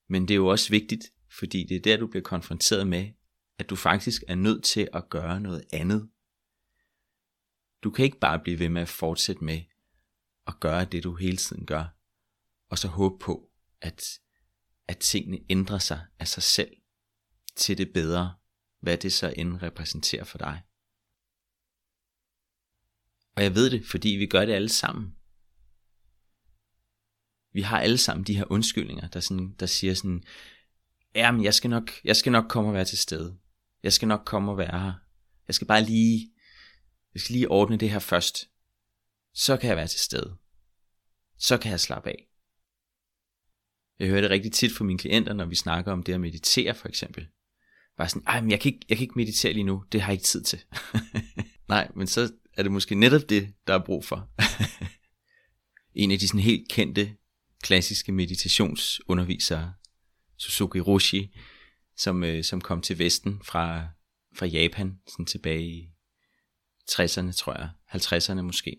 Men 0.09 0.23
det 0.23 0.31
er 0.31 0.37
jo 0.37 0.47
også 0.47 0.71
vigtigt, 0.71 1.13
fordi 1.31 1.65
det 1.65 1.77
er 1.77 1.81
der, 1.81 1.97
du 1.97 2.07
bliver 2.07 2.23
konfronteret 2.23 2.87
med, 2.87 3.13
at 3.59 3.71
du 3.71 3.77
faktisk 3.77 4.23
er 4.29 4.35
nødt 4.35 4.65
til 4.65 4.89
at 4.93 5.09
gøre 5.11 5.41
noget 5.41 5.65
andet. 5.73 6.11
Du 7.83 7.91
kan 7.91 8.05
ikke 8.05 8.19
bare 8.19 8.39
blive 8.39 8.59
ved 8.59 8.69
med 8.69 8.83
at 8.83 8.89
fortsætte 8.89 9.45
med 9.45 9.63
at 10.47 10.55
gøre 10.61 10.85
det, 10.85 11.05
du 11.05 11.15
hele 11.15 11.37
tiden 11.37 11.67
gør, 11.67 11.85
og 12.71 12.79
så 12.79 12.89
håbe 12.89 13.19
på, 13.19 13.51
at, 13.81 14.21
at 14.89 14.99
tingene 14.99 15.41
ændrer 15.51 15.79
sig 15.79 16.07
af 16.19 16.29
sig 16.29 16.43
selv 16.43 16.77
til 17.57 17.79
det 17.79 17.93
bedre, 17.93 18.35
hvad 18.81 18.99
det 18.99 19.13
så 19.13 19.35
end 19.37 19.63
repræsenterer 19.63 20.25
for 20.25 20.39
dig. 20.39 20.63
Og 23.37 23.43
jeg 23.43 23.55
ved 23.55 23.71
det, 23.71 23.87
fordi 23.87 24.09
vi 24.09 24.27
gør 24.27 24.45
det 24.45 24.53
alle 24.53 24.69
sammen. 24.69 25.17
Vi 27.53 27.63
har 27.63 27.81
alle 27.81 27.99
sammen 27.99 28.27
de 28.27 28.37
her 28.37 28.45
undskyldninger, 28.51 29.09
der, 29.09 29.21
sådan, 29.21 29.55
der 29.61 29.67
siger 29.67 29.95
sådan, 29.95 30.23
jamen 31.15 31.45
jeg 31.45 31.55
skal, 31.55 31.71
nok, 31.71 31.91
jeg 32.05 32.17
skal 32.17 32.33
nok 32.33 32.45
komme 32.49 32.71
og 32.71 32.75
være 32.75 32.85
til 32.85 32.99
stede. 32.99 33.39
Jeg 33.83 33.93
skal 33.93 34.09
nok 34.09 34.23
komme 34.27 34.53
og 34.53 34.59
være 34.59 34.81
her. 34.81 34.93
Jeg 35.47 35.55
skal 35.55 35.67
bare 35.67 35.85
lige, 35.85 36.33
jeg 37.15 37.21
skal 37.21 37.33
lige 37.33 37.51
ordne 37.51 37.77
det 37.77 37.91
her 37.91 37.99
først. 37.99 38.51
Så 39.35 39.57
kan 39.57 39.69
jeg 39.69 39.77
være 39.77 39.89
til 39.89 40.01
stede. 40.01 40.37
Så 41.39 41.59
kan 41.59 41.71
jeg 41.71 41.81
slappe 41.81 42.09
af. 42.09 42.29
Jeg 43.99 44.09
hører 44.09 44.21
det 44.21 44.31
rigtig 44.31 44.53
tit 44.53 44.73
fra 44.73 44.85
mine 44.85 44.99
klienter, 44.99 45.33
når 45.33 45.45
vi 45.45 45.55
snakker 45.55 45.93
om 45.93 46.03
det 46.03 46.13
at 46.13 46.21
meditere 46.21 46.75
for 46.75 46.89
eksempel. 46.89 47.29
Bare 47.97 48.09
sådan, 48.09 48.27
ej, 48.27 48.41
men 48.41 48.51
jeg 48.51 48.61
kan 48.61 48.73
ikke, 48.73 48.87
jeg 48.89 48.97
kan 48.97 49.05
ikke 49.05 49.19
meditere 49.19 49.53
lige 49.53 49.65
nu, 49.65 49.85
det 49.93 50.01
har 50.01 50.09
jeg 50.09 50.15
ikke 50.15 50.25
tid 50.25 50.43
til. 50.43 50.65
Nej, 51.69 51.91
men 51.95 52.07
så 52.07 52.33
er 52.57 52.63
det 52.63 52.73
måske 52.73 52.95
netop 52.95 53.23
det, 53.29 53.55
der 53.67 53.75
er 53.75 53.85
brug 53.85 54.05
for. 54.05 54.31
en 55.95 56.11
af 56.11 56.19
de 56.19 56.29
sådan 56.29 56.41
helt 56.41 56.69
kendte, 56.69 57.17
klassiske 57.63 58.13
meditationsundervisere, 58.13 59.75
Suzuki 60.37 60.81
Roshi, 60.81 61.37
som, 61.97 62.25
øh, 62.25 62.45
som 62.45 62.61
kom 62.61 62.83
til 62.83 62.99
Vesten 62.99 63.41
fra, 63.45 63.89
fra 64.37 64.47
Japan, 64.47 65.01
sådan 65.09 65.27
tilbage 65.27 65.63
i 65.63 65.89
60'erne, 66.91 67.33
tror 67.33 67.59
jeg, 67.59 67.71
50'erne 67.95 68.41
måske. 68.41 68.77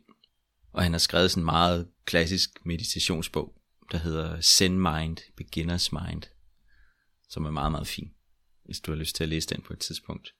Og 0.73 0.83
han 0.83 0.91
har 0.91 0.99
skrevet 0.99 1.31
sådan 1.31 1.41
en 1.41 1.45
meget 1.45 1.87
klassisk 2.05 2.49
meditationsbog, 2.65 3.61
der 3.91 3.97
hedder 3.97 4.41
Zen 4.41 4.79
Mind, 4.79 5.17
Beginner's 5.41 5.89
Mind, 5.91 6.23
som 7.29 7.45
er 7.45 7.51
meget, 7.51 7.71
meget 7.71 7.87
fin, 7.87 8.11
hvis 8.65 8.79
du 8.79 8.91
har 8.91 8.97
lyst 8.97 9.15
til 9.15 9.23
at 9.23 9.29
læse 9.29 9.47
den 9.47 9.61
på 9.61 9.73
et 9.73 9.79
tidspunkt. 9.79 10.33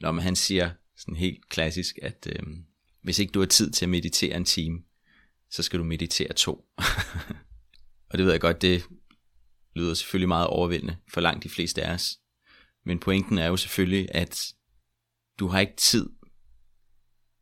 Når 0.00 0.12
man 0.12 0.24
han 0.24 0.36
siger 0.36 0.70
sådan 1.02 1.16
helt 1.16 1.48
klassisk, 1.48 1.98
at 2.02 2.26
øh, 2.26 2.42
hvis 3.02 3.18
ikke 3.18 3.32
du 3.32 3.38
har 3.38 3.46
tid 3.46 3.70
til 3.70 3.84
at 3.84 3.88
meditere 3.88 4.36
en 4.36 4.44
time, 4.44 4.82
så 5.50 5.62
skal 5.62 5.78
du 5.78 5.84
meditere 5.84 6.32
to. 6.32 6.52
og 8.10 8.18
det 8.18 8.24
ved 8.24 8.32
jeg 8.32 8.40
godt, 8.40 8.62
det 8.62 8.84
lyder 9.74 9.94
selvfølgelig 9.94 10.28
meget 10.28 10.46
overvældende 10.46 10.96
for 11.08 11.20
langt 11.20 11.44
de 11.44 11.48
fleste 11.48 11.82
af 11.82 11.94
os. 11.94 12.18
Men 12.84 13.00
pointen 13.00 13.38
er 13.38 13.46
jo 13.46 13.56
selvfølgelig, 13.56 14.08
at 14.14 14.54
du 15.38 15.46
har 15.46 15.60
ikke 15.60 15.76
tid 15.76 16.10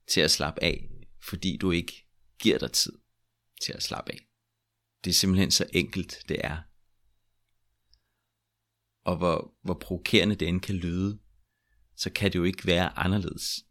til 0.09 0.21
at 0.21 0.31
slappe 0.31 0.63
af, 0.63 0.91
fordi 1.23 1.57
du 1.57 1.71
ikke 1.71 2.07
giver 2.39 2.59
dig 2.59 2.73
tid 2.73 2.93
til 3.63 3.73
at 3.73 3.83
slappe 3.83 4.13
af. 4.13 4.19
Det 5.05 5.11
er 5.11 5.15
simpelthen 5.15 5.51
så 5.51 5.67
enkelt, 5.73 6.25
det 6.29 6.37
er. 6.45 6.57
Og 9.05 9.17
hvor, 9.17 9.55
hvor 9.63 9.75
provokerende 9.75 10.35
det 10.35 10.49
end 10.49 10.61
kan 10.61 10.75
lyde, 10.75 11.19
så 12.01 12.11
kan 12.11 12.33
det 12.33 12.39
jo 12.39 12.45
ikke 12.45 12.67
være 12.67 12.99
anderledes. 12.99 13.65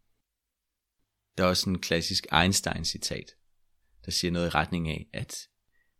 Der 1.37 1.43
er 1.43 1.47
også 1.47 1.69
en 1.69 1.81
klassisk 1.81 2.27
Einstein-citat, 2.33 3.31
der 4.05 4.11
siger 4.11 4.31
noget 4.31 4.47
i 4.47 4.49
retning 4.49 4.89
af, 4.89 5.09
at 5.13 5.37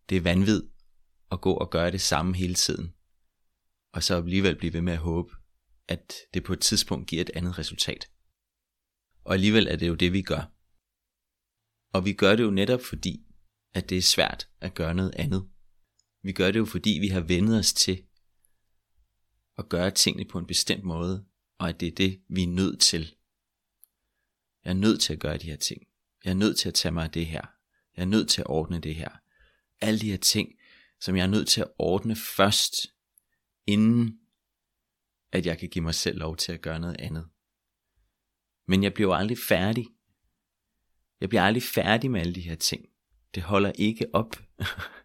det 0.10 0.18
er 0.18 0.22
vanvid 0.22 0.64
at 1.32 1.42
gå 1.42 1.54
og 1.54 1.70
gøre 1.72 1.92
det 1.92 2.02
samme 2.02 2.36
hele 2.36 2.54
tiden, 2.54 2.94
og 3.94 4.04
så 4.04 4.18
alligevel 4.18 4.58
blive 4.58 4.74
ved 4.74 4.82
med 4.82 4.94
at 4.94 5.00
håbe, 5.00 5.36
at 5.88 6.14
det 6.34 6.44
på 6.44 6.54
et 6.54 6.60
tidspunkt 6.60 7.08
giver 7.08 7.22
et 7.22 7.32
andet 7.34 7.60
resultat. 7.60 8.12
Og 9.24 9.34
alligevel 9.34 9.68
er 9.68 9.76
det 9.76 9.88
jo 9.88 9.96
det, 9.96 10.14
vi 10.14 10.22
gør. 10.22 10.52
Og 11.94 12.06
vi 12.06 12.14
gør 12.14 12.36
det 12.36 12.44
jo 12.44 12.52
netop 12.52 12.82
fordi, 12.82 13.26
at 13.74 13.90
det 13.90 13.98
er 13.98 14.02
svært 14.02 14.50
at 14.60 14.74
gøre 14.74 14.96
noget 14.96 15.16
andet. 15.16 15.50
Vi 16.24 16.34
gør 16.34 16.52
det 16.52 16.60
jo 16.60 16.66
fordi, 16.66 16.90
vi 16.90 17.08
har 17.08 17.22
vendet 17.22 17.60
os 17.60 17.74
til 17.74 18.08
at 19.58 19.70
gøre 19.70 19.92
tingene 19.92 20.30
på 20.30 20.38
en 20.38 20.48
bestemt 20.48 20.84
måde, 20.84 21.29
og 21.60 21.70
at 21.70 21.80
det 21.80 21.88
er 21.88 21.92
det, 21.92 22.22
vi 22.28 22.44
er 22.44 22.48
nødt 22.48 22.80
til. 22.80 23.16
Jeg 24.63 24.70
er 24.70 24.75
nødt 24.75 25.01
til 25.01 25.13
at 25.13 25.20
gøre 25.20 25.38
de 25.38 25.48
her 25.48 25.56
ting. 25.56 25.88
Jeg 26.25 26.32
er 26.32 26.36
nødt 26.36 26.58
til 26.58 26.68
at 26.68 26.74
tage 26.74 26.92
mig 26.92 27.04
af 27.04 27.12
det 27.12 27.25
her. 27.25 27.42
Jeg 27.96 28.01
er 28.01 28.08
nødt 28.08 28.30
til 28.30 28.42
at 28.42 28.48
ordne 28.48 28.80
det 28.80 28.96
her. 28.96 29.10
Alle 29.82 30.00
de 30.00 30.12
her 30.12 30.18
ting, 30.18 30.60
som 31.00 31.16
jeg 31.16 31.24
er 31.24 31.28
nødt 31.28 31.48
til 31.48 31.62
at 31.62 31.72
ordne 31.78 32.16
først, 32.16 32.88
inden 33.68 34.20
at 35.32 35.46
jeg 35.46 35.60
kan 35.60 35.70
give 35.70 35.84
mig 35.84 35.96
selv 35.96 36.18
lov 36.18 36.38
til 36.38 36.51
at 36.51 36.62
gøre 36.62 36.80
noget 36.80 36.96
andet. 37.00 37.30
Men 38.68 38.84
jeg 38.84 38.94
bliver 38.94 39.16
aldrig 39.16 39.38
færdig. 39.38 39.88
Jeg 41.22 41.30
bliver 41.30 41.42
aldrig 41.42 41.63
færdig 41.63 42.12
med 42.12 42.20
alle 42.20 42.36
de 42.36 42.42
her 42.42 42.56
ting. 42.56 42.89
Det 43.36 43.44
holder 43.44 43.72
ikke 43.75 44.08
op. 44.13 44.36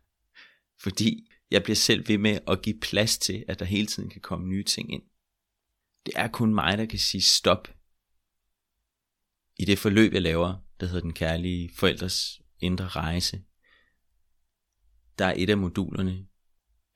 Fordi 0.84 1.30
jeg 1.50 1.62
bliver 1.62 1.76
selv 1.76 2.08
ved 2.08 2.18
med 2.18 2.38
at 2.46 2.62
give 2.62 2.80
plads 2.80 3.18
til, 3.18 3.44
at 3.48 3.58
der 3.58 3.64
hele 3.64 3.86
tiden 3.86 4.10
kan 4.10 4.20
komme 4.20 4.46
nye 4.46 4.64
ting 4.64 4.92
ind. 4.92 5.02
Det 6.06 6.14
er 6.16 6.28
kun 6.28 6.54
mig, 6.54 6.78
der 6.78 6.86
kan 6.86 6.98
sige 6.98 7.22
stop. 7.22 7.68
I 9.56 9.64
det 9.64 9.78
forløb, 9.78 10.12
jeg 10.12 10.22
laver, 10.22 10.56
der 10.80 10.86
hedder 10.86 11.00
den 11.00 11.12
kærlige 11.12 11.70
forældres 11.74 12.42
indre 12.60 12.88
rejse, 12.88 13.42
der 15.18 15.24
er 15.24 15.34
et 15.36 15.50
af 15.50 15.58
modulerne, 15.58 16.26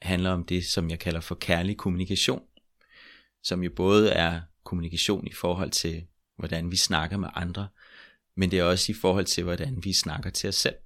handler 0.02 0.30
om 0.30 0.44
det, 0.44 0.64
som 0.64 0.90
jeg 0.90 0.98
kalder 0.98 1.20
for 1.20 1.34
kærlig 1.34 1.76
kommunikation, 1.76 2.42
som 3.42 3.62
jo 3.62 3.70
både 3.76 4.10
er 4.10 4.40
kommunikation 4.64 5.26
i 5.26 5.32
forhold 5.32 5.70
til, 5.70 6.06
hvordan 6.36 6.70
vi 6.70 6.76
snakker 6.76 7.16
med 7.16 7.28
andre, 7.34 7.68
men 8.36 8.50
det 8.50 8.58
er 8.58 8.64
også 8.64 8.92
i 8.92 8.94
forhold 8.94 9.24
til, 9.24 9.44
hvordan 9.44 9.84
vi 9.84 9.92
snakker 9.92 10.30
til 10.30 10.48
os 10.48 10.54
selv. 10.54 10.76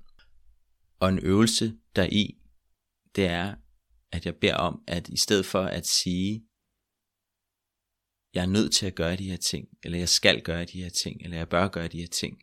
Og 1.00 1.08
en 1.08 1.18
øvelse 1.18 1.76
der 1.96 2.06
i, 2.12 2.38
det 3.16 3.26
er, 3.26 3.54
at 4.12 4.26
jeg 4.26 4.36
beder 4.36 4.54
om, 4.54 4.82
at 4.86 5.08
i 5.08 5.16
stedet 5.16 5.46
for 5.46 5.62
at 5.62 5.86
sige, 5.86 6.46
jeg 8.34 8.42
er 8.42 8.46
nødt 8.46 8.72
til 8.72 8.86
at 8.86 8.94
gøre 8.94 9.16
de 9.16 9.30
her 9.30 9.36
ting, 9.36 9.68
eller 9.82 9.98
jeg 9.98 10.08
skal 10.08 10.42
gøre 10.42 10.64
de 10.64 10.82
her 10.82 10.88
ting, 10.88 11.22
eller 11.22 11.36
jeg 11.36 11.48
bør 11.48 11.68
gøre 11.68 11.88
de 11.88 12.00
her 12.00 12.06
ting, 12.06 12.38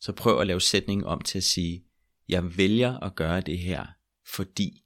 så 0.00 0.12
prøv 0.12 0.40
at 0.40 0.46
lave 0.46 0.60
sætningen 0.60 1.06
om 1.06 1.20
til 1.20 1.38
at 1.38 1.44
sige, 1.44 1.84
jeg 2.28 2.56
vælger 2.56 2.98
at 2.98 3.14
gøre 3.14 3.40
det 3.40 3.58
her, 3.58 3.86
fordi, 4.26 4.84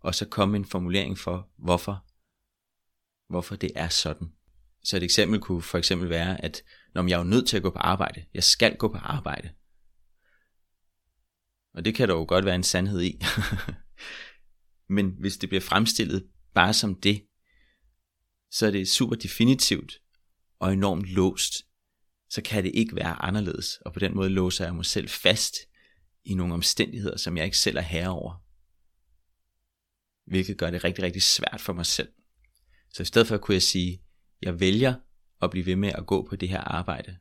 og 0.00 0.14
så 0.14 0.28
komme 0.28 0.56
en 0.56 0.64
formulering 0.64 1.18
for, 1.18 1.50
hvorfor, 1.58 2.06
hvorfor 3.28 3.56
det 3.56 3.70
er 3.74 3.88
sådan. 3.88 4.32
Så 4.84 4.96
et 4.96 5.02
eksempel 5.02 5.40
kunne 5.40 5.62
for 5.62 5.78
eksempel 5.78 6.10
være, 6.10 6.44
at 6.44 6.62
når 6.94 7.08
jeg 7.08 7.14
er 7.14 7.18
jo 7.18 7.24
nødt 7.24 7.48
til 7.48 7.56
at 7.56 7.62
gå 7.62 7.70
på 7.70 7.78
arbejde, 7.78 8.24
jeg 8.34 8.44
skal 8.44 8.76
gå 8.76 8.88
på 8.88 8.98
arbejde. 8.98 9.50
Og 11.74 11.84
det 11.84 11.94
kan 11.94 12.08
der 12.08 12.14
jo 12.14 12.24
godt 12.28 12.44
være 12.44 12.54
en 12.54 12.62
sandhed 12.62 13.02
i. 13.02 13.20
Men 14.94 15.10
hvis 15.20 15.36
det 15.36 15.48
bliver 15.48 15.62
fremstillet 15.62 16.28
bare 16.54 16.72
som 16.72 17.00
det, 17.00 17.26
så 18.54 18.66
er 18.66 18.70
det 18.70 18.88
super 18.88 19.16
definitivt 19.16 20.02
og 20.58 20.72
enormt 20.72 21.06
låst. 21.06 21.52
Så 22.28 22.42
kan 22.42 22.64
det 22.64 22.70
ikke 22.74 22.96
være 22.96 23.22
anderledes, 23.22 23.76
og 23.76 23.92
på 23.92 23.98
den 23.98 24.14
måde 24.14 24.30
låser 24.30 24.64
jeg 24.64 24.74
mig 24.74 24.84
selv 24.84 25.08
fast 25.08 25.56
i 26.24 26.34
nogle 26.34 26.54
omstændigheder, 26.54 27.16
som 27.16 27.36
jeg 27.36 27.44
ikke 27.44 27.58
selv 27.58 27.76
er 27.76 27.80
herre 27.80 28.08
over. 28.08 28.44
Hvilket 30.30 30.58
gør 30.58 30.70
det 30.70 30.84
rigtig, 30.84 31.04
rigtig 31.04 31.22
svært 31.22 31.60
for 31.60 31.72
mig 31.72 31.86
selv. 31.86 32.08
Så 32.92 33.02
i 33.02 33.06
stedet 33.06 33.28
for 33.28 33.36
kunne 33.36 33.54
jeg 33.54 33.62
sige, 33.62 34.02
jeg 34.42 34.60
vælger 34.60 34.94
at 35.42 35.50
blive 35.50 35.66
ved 35.66 35.76
med 35.76 35.92
at 35.94 36.06
gå 36.06 36.26
på 36.28 36.36
det 36.36 36.48
her 36.48 36.60
arbejde, 36.60 37.18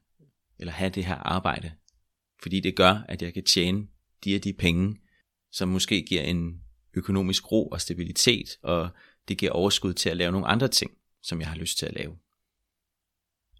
eller 0.60 0.74
have 0.74 0.90
det 0.90 1.06
her 1.06 1.16
arbejde, 1.16 1.72
fordi 2.42 2.60
det 2.60 2.76
gør, 2.76 3.06
at 3.10 3.22
jeg 3.22 3.34
kan 3.34 3.44
tjene 3.44 3.88
de 4.24 4.36
og 4.36 4.44
de 4.44 4.54
penge, 4.54 5.02
som 5.52 5.70
måske 5.70 6.02
giver 6.02 6.22
en 6.22 6.62
økonomisk 6.94 7.52
ro 7.52 7.68
og 7.68 7.82
stabilitet, 7.82 8.50
og 8.64 8.90
det 9.28 9.38
giver 9.38 9.52
overskud 9.52 9.94
til 9.94 10.10
at 10.10 10.18
lave 10.18 10.32
nogle 10.32 10.48
andre 10.48 10.68
ting, 10.68 10.92
som 11.24 11.40
jeg 11.40 11.48
har 11.48 11.56
lyst 11.56 11.78
til 11.78 11.86
at 11.86 11.94
lave. 11.94 12.18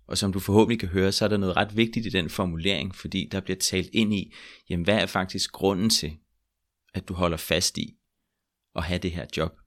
Og 0.08 0.18
som 0.18 0.34
du 0.34 0.40
forhåbentlig 0.40 0.80
kan 0.80 0.90
høre, 0.90 1.12
så 1.12 1.26
er 1.26 1.30
der 1.30 1.38
noget 1.38 1.56
ret 1.56 1.78
vigtigt 1.78 2.06
i 2.06 2.10
den 2.10 2.30
formulering, 2.30 2.96
fordi 2.96 3.28
der 3.32 3.40
bliver 3.40 3.58
talt 3.58 3.90
ind 3.94 4.14
i, 4.14 4.34
jamen 4.70 4.84
hvad 4.84 4.98
er 4.98 5.06
faktisk 5.06 5.52
grunden 5.52 5.90
til, 5.90 6.18
at 6.94 7.08
du 7.08 7.14
holder 7.14 7.38
fast 7.38 7.78
i 7.78 7.98
at 8.76 8.84
have 8.84 9.00
det 9.00 9.12
her 9.12 9.26
job? 9.38 9.60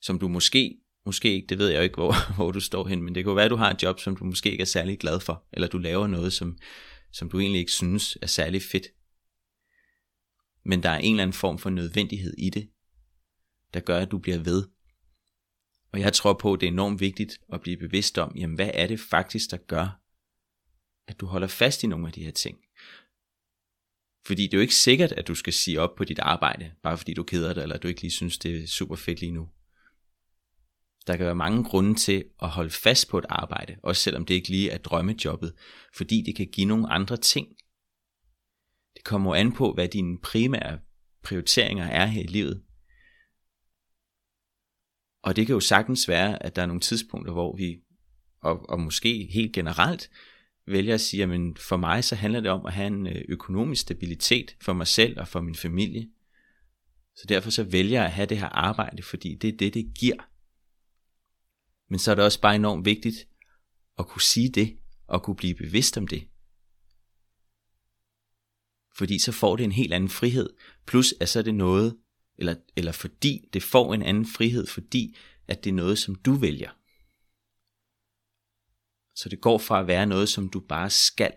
Som 0.00 0.18
du 0.18 0.28
måske, 0.28 0.78
måske 1.06 1.34
ikke, 1.34 1.46
det 1.46 1.58
ved 1.58 1.68
jeg 1.68 1.84
ikke, 1.84 1.94
hvor, 2.00 2.34
hvor 2.34 2.50
du 2.50 2.60
står 2.60 2.88
hen, 2.88 3.02
men 3.02 3.14
det 3.14 3.24
kan 3.24 3.36
være, 3.36 3.44
at 3.44 3.50
du 3.50 3.56
har 3.56 3.70
et 3.70 3.82
job, 3.82 4.00
som 4.00 4.16
du 4.16 4.24
måske 4.24 4.50
ikke 4.50 4.62
er 4.62 4.66
særlig 4.66 4.98
glad 4.98 5.20
for, 5.20 5.44
eller 5.52 5.68
du 5.68 5.78
laver 5.78 6.06
noget, 6.06 6.32
som, 6.32 6.58
som 7.12 7.30
du 7.30 7.40
egentlig 7.40 7.60
ikke 7.60 7.72
synes 7.72 8.18
er 8.22 8.26
særlig 8.26 8.62
fedt. 8.62 8.86
Men 10.64 10.82
der 10.82 10.90
er 10.90 10.98
en 10.98 11.14
eller 11.14 11.22
anden 11.22 11.32
form 11.32 11.58
for 11.58 11.70
nødvendighed 11.70 12.34
i 12.38 12.50
det, 12.50 12.70
der 13.74 13.80
gør, 13.80 13.98
at 13.98 14.10
du 14.10 14.18
bliver 14.18 14.38
ved. 14.38 14.68
Og 15.92 16.00
jeg 16.00 16.12
tror 16.12 16.32
på, 16.32 16.52
at 16.52 16.60
det 16.60 16.66
er 16.66 16.70
enormt 16.70 17.00
vigtigt 17.00 17.38
at 17.52 17.60
blive 17.60 17.76
bevidst 17.76 18.18
om, 18.18 18.36
jamen 18.36 18.56
hvad 18.56 18.70
er 18.74 18.86
det 18.86 19.00
faktisk, 19.00 19.50
der 19.50 19.56
gør, 19.56 20.00
at 21.08 21.20
du 21.20 21.26
holder 21.26 21.46
fast 21.46 21.82
i 21.82 21.86
nogle 21.86 22.06
af 22.06 22.12
de 22.12 22.24
her 22.24 22.30
ting. 22.30 22.58
Fordi 24.26 24.42
det 24.42 24.54
er 24.54 24.58
jo 24.58 24.62
ikke 24.62 24.74
sikkert, 24.74 25.12
at 25.12 25.28
du 25.28 25.34
skal 25.34 25.52
sige 25.52 25.80
op 25.80 25.94
på 25.96 26.04
dit 26.04 26.18
arbejde, 26.18 26.72
bare 26.82 26.98
fordi 26.98 27.14
du 27.14 27.22
keder 27.22 27.54
dig, 27.54 27.62
eller 27.62 27.78
du 27.78 27.88
ikke 27.88 28.02
lige 28.02 28.10
synes, 28.10 28.38
det 28.38 28.62
er 28.62 28.66
super 28.66 28.96
fedt 28.96 29.20
lige 29.20 29.32
nu. 29.32 29.48
Der 31.06 31.16
kan 31.16 31.26
være 31.26 31.34
mange 31.34 31.64
grunde 31.64 31.94
til 31.94 32.24
at 32.42 32.48
holde 32.48 32.70
fast 32.70 33.08
på 33.08 33.18
et 33.18 33.24
arbejde, 33.28 33.76
også 33.82 34.02
selvom 34.02 34.26
det 34.26 34.34
ikke 34.34 34.48
lige 34.48 34.70
er 34.70 34.78
drømmejobbet, 34.78 35.54
fordi 35.94 36.22
det 36.26 36.36
kan 36.36 36.46
give 36.46 36.66
nogle 36.66 36.92
andre 36.92 37.16
ting. 37.16 37.48
Det 38.94 39.04
kommer 39.04 39.34
an 39.34 39.52
på, 39.52 39.72
hvad 39.72 39.88
dine 39.88 40.18
primære 40.18 40.78
prioriteringer 41.22 41.84
er 41.84 42.06
her 42.06 42.22
i 42.22 42.26
livet. 42.26 42.62
Og 45.22 45.36
det 45.36 45.46
kan 45.46 45.54
jo 45.54 45.60
sagtens 45.60 46.08
være, 46.08 46.42
at 46.42 46.56
der 46.56 46.62
er 46.62 46.66
nogle 46.66 46.80
tidspunkter, 46.80 47.32
hvor 47.32 47.56
vi, 47.56 47.80
og, 48.40 48.70
og 48.70 48.80
måske 48.80 49.28
helt 49.32 49.52
generelt, 49.52 50.10
vælger 50.66 50.94
at 50.94 51.00
sige, 51.00 51.22
at 51.22 51.58
for 51.58 51.76
mig 51.76 52.04
så 52.04 52.14
handler 52.14 52.40
det 52.40 52.50
om 52.50 52.66
at 52.66 52.72
have 52.72 52.86
en 52.86 53.06
øh, 53.06 53.24
økonomisk 53.28 53.82
stabilitet 53.82 54.56
for 54.60 54.72
mig 54.72 54.86
selv 54.86 55.20
og 55.20 55.28
for 55.28 55.40
min 55.40 55.54
familie. 55.54 56.08
Så 57.16 57.26
derfor 57.28 57.50
så 57.50 57.62
vælger 57.64 57.98
jeg 57.98 58.04
at 58.04 58.12
have 58.12 58.26
det 58.26 58.38
her 58.38 58.48
arbejde, 58.48 59.02
fordi 59.02 59.34
det 59.34 59.48
er 59.48 59.56
det, 59.56 59.74
det 59.74 59.92
giver. 59.98 60.28
Men 61.90 61.98
så 61.98 62.10
er 62.10 62.14
det 62.14 62.24
også 62.24 62.40
bare 62.40 62.54
enormt 62.54 62.84
vigtigt 62.84 63.16
at 63.98 64.06
kunne 64.06 64.22
sige 64.22 64.48
det, 64.48 64.78
og 65.06 65.22
kunne 65.22 65.36
blive 65.36 65.54
bevidst 65.54 65.98
om 65.98 66.06
det. 66.06 66.28
Fordi 68.96 69.18
så 69.18 69.32
får 69.32 69.56
det 69.56 69.64
en 69.64 69.72
helt 69.72 69.92
anden 69.92 70.10
frihed, 70.10 70.50
plus 70.86 71.14
at 71.20 71.28
så 71.28 71.38
er 71.38 71.42
det 71.42 71.54
noget, 71.54 71.96
eller, 72.42 72.54
eller 72.76 72.92
fordi 72.92 73.48
det 73.52 73.62
får 73.62 73.94
en 73.94 74.02
anden 74.02 74.26
frihed, 74.26 74.66
fordi 74.66 75.16
at 75.48 75.64
det 75.64 75.70
er 75.70 75.74
noget, 75.74 75.98
som 75.98 76.14
du 76.14 76.34
vælger. 76.34 76.70
Så 79.14 79.28
det 79.28 79.40
går 79.40 79.58
fra 79.58 79.80
at 79.80 79.86
være 79.86 80.06
noget, 80.06 80.28
som 80.28 80.48
du 80.48 80.60
bare 80.60 80.90
skal, 80.90 81.32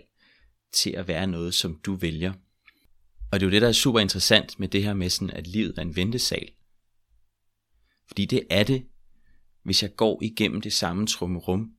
til 0.74 0.90
at 0.90 1.08
være 1.08 1.28
noget, 1.28 1.54
som 1.54 1.80
du 1.86 1.96
vælger. 1.96 2.34
Og 3.32 3.40
det 3.40 3.46
er 3.46 3.48
jo 3.48 3.52
det, 3.52 3.62
der 3.62 3.68
er 3.68 3.72
super 3.72 4.00
interessant 4.00 4.60
med 4.60 4.68
det 4.68 4.84
her 4.84 4.94
med 4.94 5.10
sådan, 5.10 5.30
at 5.30 5.48
livet 5.48 5.78
er 5.78 5.82
en 5.82 5.96
ventesal. 5.96 6.50
Fordi 8.08 8.26
det 8.26 8.48
er 8.50 8.64
det, 8.64 8.86
hvis 9.64 9.84
jeg 9.84 9.96
går 9.96 10.24
igennem 10.24 10.62
det 10.62 10.74
samme 10.74 11.08
trummerum, 11.08 11.72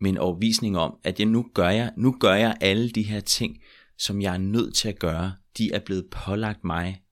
med 0.00 0.10
en 0.10 0.18
overvisning 0.18 0.78
om, 0.78 0.98
at 1.04 1.18
jeg 1.18 1.26
nu 1.26 1.50
gør 1.54 1.68
jeg, 1.68 1.92
nu 1.96 2.16
gør 2.20 2.34
jeg 2.34 2.56
alle 2.60 2.90
de 2.90 3.02
her 3.02 3.20
ting, 3.20 3.62
som 3.98 4.22
jeg 4.22 4.34
er 4.34 4.38
nødt 4.38 4.74
til 4.74 4.88
at 4.88 4.98
gøre. 4.98 5.36
De 5.58 5.72
er 5.72 5.78
blevet 5.78 6.10
pålagt 6.10 6.64
mig 6.64 7.02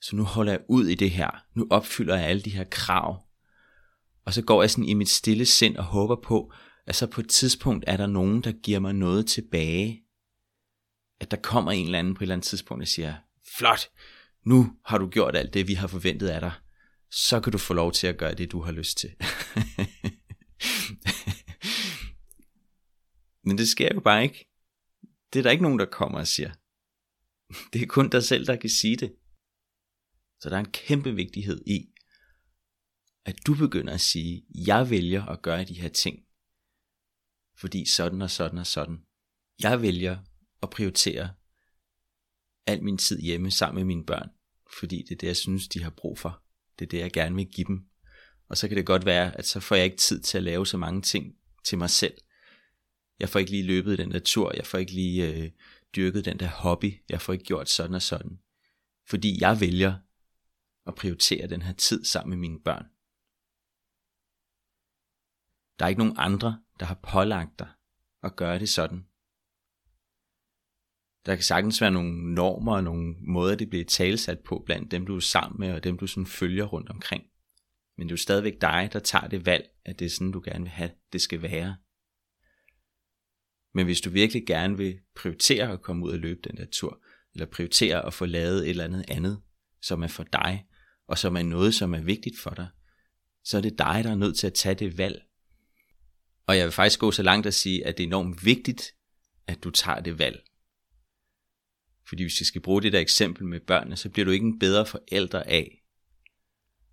så 0.00 0.16
nu 0.16 0.24
holder 0.24 0.52
jeg 0.52 0.60
ud 0.68 0.86
i 0.86 0.94
det 0.94 1.10
her. 1.10 1.44
Nu 1.54 1.66
opfylder 1.70 2.16
jeg 2.16 2.26
alle 2.26 2.42
de 2.42 2.50
her 2.50 2.64
krav. 2.64 3.24
Og 4.24 4.34
så 4.34 4.42
går 4.42 4.62
jeg 4.62 4.70
sådan 4.70 4.84
i 4.84 4.94
mit 4.94 5.08
stille 5.08 5.46
sind 5.46 5.76
og 5.76 5.84
håber 5.84 6.16
på, 6.22 6.52
at 6.86 6.96
så 6.96 7.06
på 7.06 7.20
et 7.20 7.28
tidspunkt 7.28 7.84
er 7.86 7.96
der 7.96 8.06
nogen, 8.06 8.42
der 8.42 8.52
giver 8.52 8.78
mig 8.78 8.92
noget 8.94 9.26
tilbage. 9.26 10.02
At 11.20 11.30
der 11.30 11.36
kommer 11.36 11.72
en 11.72 11.84
eller 11.84 11.98
anden 11.98 12.14
på 12.14 12.18
et 12.18 12.22
eller 12.22 12.34
andet 12.34 12.46
tidspunkt, 12.46 12.82
og 12.82 12.88
siger, 12.88 13.14
flot, 13.56 13.90
nu 14.44 14.72
har 14.84 14.98
du 14.98 15.08
gjort 15.08 15.36
alt 15.36 15.54
det, 15.54 15.68
vi 15.68 15.74
har 15.74 15.86
forventet 15.86 16.28
af 16.28 16.40
dig. 16.40 16.52
Så 17.10 17.40
kan 17.40 17.52
du 17.52 17.58
få 17.58 17.74
lov 17.74 17.92
til 17.92 18.06
at 18.06 18.18
gøre 18.18 18.34
det, 18.34 18.52
du 18.52 18.60
har 18.60 18.72
lyst 18.72 18.98
til. 18.98 19.10
Men 23.46 23.58
det 23.58 23.68
sker 23.68 23.94
jo 23.94 24.00
bare 24.00 24.22
ikke. 24.22 24.50
Det 25.32 25.38
er 25.38 25.42
der 25.42 25.50
ikke 25.50 25.62
nogen, 25.62 25.78
der 25.78 25.84
kommer 25.84 26.18
og 26.18 26.26
siger. 26.26 26.50
Det 27.72 27.82
er 27.82 27.86
kun 27.86 28.08
dig 28.08 28.24
selv, 28.24 28.46
der 28.46 28.56
kan 28.56 28.70
sige 28.70 28.96
det. 28.96 29.14
Så 30.40 30.50
der 30.50 30.56
er 30.56 30.60
en 30.60 30.72
kæmpe 30.72 31.14
vigtighed 31.14 31.62
i, 31.66 31.92
at 33.24 33.46
du 33.46 33.54
begynder 33.54 33.94
at 33.94 34.00
sige, 34.00 34.46
jeg 34.66 34.90
vælger 34.90 35.26
at 35.26 35.42
gøre 35.42 35.64
de 35.64 35.80
her 35.80 35.88
ting, 35.88 36.18
fordi 37.58 37.84
sådan 37.84 38.22
og 38.22 38.30
sådan 38.30 38.58
og 38.58 38.66
sådan. 38.66 38.98
Jeg 39.62 39.82
vælger 39.82 40.18
at 40.62 40.70
prioritere 40.70 41.30
al 42.66 42.82
min 42.82 42.98
tid 42.98 43.20
hjemme 43.20 43.50
sammen 43.50 43.80
med 43.80 43.84
mine 43.84 44.04
børn, 44.04 44.28
fordi 44.78 45.02
det 45.02 45.10
er 45.10 45.18
det, 45.18 45.26
jeg 45.26 45.36
synes, 45.36 45.68
de 45.68 45.82
har 45.82 45.90
brug 45.90 46.18
for. 46.18 46.42
Det 46.78 46.84
er 46.84 46.88
det, 46.88 46.98
jeg 46.98 47.12
gerne 47.12 47.36
vil 47.36 47.46
give 47.46 47.66
dem. 47.66 47.84
Og 48.48 48.56
så 48.56 48.68
kan 48.68 48.76
det 48.76 48.86
godt 48.86 49.06
være, 49.06 49.38
at 49.38 49.46
så 49.46 49.60
får 49.60 49.76
jeg 49.76 49.84
ikke 49.84 49.96
tid 49.96 50.20
til 50.20 50.38
at 50.38 50.44
lave 50.44 50.66
så 50.66 50.76
mange 50.76 51.02
ting 51.02 51.36
til 51.64 51.78
mig 51.78 51.90
selv. 51.90 52.14
Jeg 53.20 53.28
får 53.28 53.38
ikke 53.38 53.50
lige 53.50 53.62
løbet 53.62 53.98
den 53.98 54.10
der 54.10 54.18
tur, 54.18 54.52
jeg 54.56 54.66
får 54.66 54.78
ikke 54.78 54.92
lige 54.92 55.34
øh, 55.34 55.50
dyrket 55.96 56.24
den 56.24 56.38
der 56.38 56.48
hobby, 56.48 56.92
jeg 57.08 57.20
får 57.20 57.32
ikke 57.32 57.44
gjort 57.44 57.68
sådan 57.68 57.94
og 57.94 58.02
sådan. 58.02 58.38
Fordi 59.08 59.40
jeg 59.40 59.60
vælger 59.60 59.94
at 60.88 60.94
prioritere 60.94 61.46
den 61.46 61.62
her 61.62 61.72
tid 61.72 62.04
sammen 62.04 62.30
med 62.30 62.48
mine 62.48 62.60
børn. 62.60 62.86
Der 65.78 65.84
er 65.84 65.88
ikke 65.88 65.98
nogen 65.98 66.16
andre, 66.18 66.62
der 66.80 66.86
har 66.86 67.00
pålagt 67.02 67.58
dig 67.58 67.68
at 68.22 68.36
gøre 68.36 68.58
det 68.58 68.68
sådan. 68.68 69.06
Der 71.26 71.34
kan 71.34 71.44
sagtens 71.44 71.80
være 71.80 71.90
nogle 71.90 72.34
normer 72.34 72.76
og 72.76 72.84
nogle 72.84 73.14
måder, 73.20 73.56
det 73.56 73.70
bliver 73.70 73.84
talsat 73.84 74.40
på 74.40 74.62
blandt 74.66 74.90
dem, 74.90 75.06
du 75.06 75.16
er 75.16 75.20
sammen 75.20 75.60
med 75.60 75.74
og 75.74 75.84
dem, 75.84 75.98
du 75.98 76.06
sådan 76.06 76.26
følger 76.26 76.64
rundt 76.64 76.88
omkring. 76.88 77.24
Men 77.96 78.08
det 78.08 78.12
er 78.12 78.12
jo 78.12 78.22
stadigvæk 78.22 78.60
dig, 78.60 78.90
der 78.92 78.98
tager 78.98 79.28
det 79.28 79.46
valg, 79.46 79.70
at 79.84 79.98
det 79.98 80.04
er 80.04 80.10
sådan, 80.10 80.32
du 80.32 80.42
gerne 80.44 80.64
vil 80.64 80.70
have, 80.70 80.90
det 81.12 81.20
skal 81.20 81.42
være. 81.42 81.76
Men 83.74 83.86
hvis 83.86 84.00
du 84.00 84.10
virkelig 84.10 84.46
gerne 84.46 84.76
vil 84.76 85.00
prioritere 85.14 85.72
at 85.72 85.82
komme 85.82 86.06
ud 86.06 86.12
og 86.12 86.18
løbe 86.18 86.40
den 86.44 86.56
der 86.56 86.66
tur, 86.72 87.02
eller 87.34 87.46
prioritere 87.46 88.06
at 88.06 88.14
få 88.14 88.26
lavet 88.26 88.62
et 88.62 88.70
eller 88.70 88.84
andet 88.84 89.04
andet, 89.08 89.42
som 89.82 90.02
er 90.02 90.08
for 90.08 90.24
dig, 90.24 90.66
og 91.08 91.18
som 91.18 91.36
er 91.36 91.42
noget, 91.42 91.74
som 91.74 91.94
er 91.94 92.00
vigtigt 92.00 92.38
for 92.38 92.50
dig, 92.50 92.68
så 93.44 93.56
er 93.56 93.60
det 93.60 93.78
dig, 93.78 94.04
der 94.04 94.10
er 94.10 94.16
nødt 94.16 94.38
til 94.38 94.46
at 94.46 94.54
tage 94.54 94.74
det 94.74 94.98
valg. 94.98 95.24
Og 96.46 96.56
jeg 96.56 96.64
vil 96.64 96.72
faktisk 96.72 97.00
gå 97.00 97.12
så 97.12 97.22
langt 97.22 97.46
at 97.46 97.54
sige, 97.54 97.86
at 97.86 97.98
det 97.98 98.02
er 98.02 98.06
enormt 98.06 98.44
vigtigt, 98.44 98.94
at 99.46 99.64
du 99.64 99.70
tager 99.70 100.00
det 100.00 100.18
valg. 100.18 100.44
Fordi 102.08 102.22
hvis 102.22 102.40
vi 102.40 102.44
skal 102.44 102.60
bruge 102.60 102.82
det 102.82 102.92
der 102.92 103.00
eksempel 103.00 103.44
med 103.44 103.60
børnene, 103.60 103.96
så 103.96 104.08
bliver 104.10 104.24
du 104.24 104.30
ikke 104.30 104.46
en 104.46 104.58
bedre 104.58 104.86
forælder 104.86 105.42
af 105.42 105.84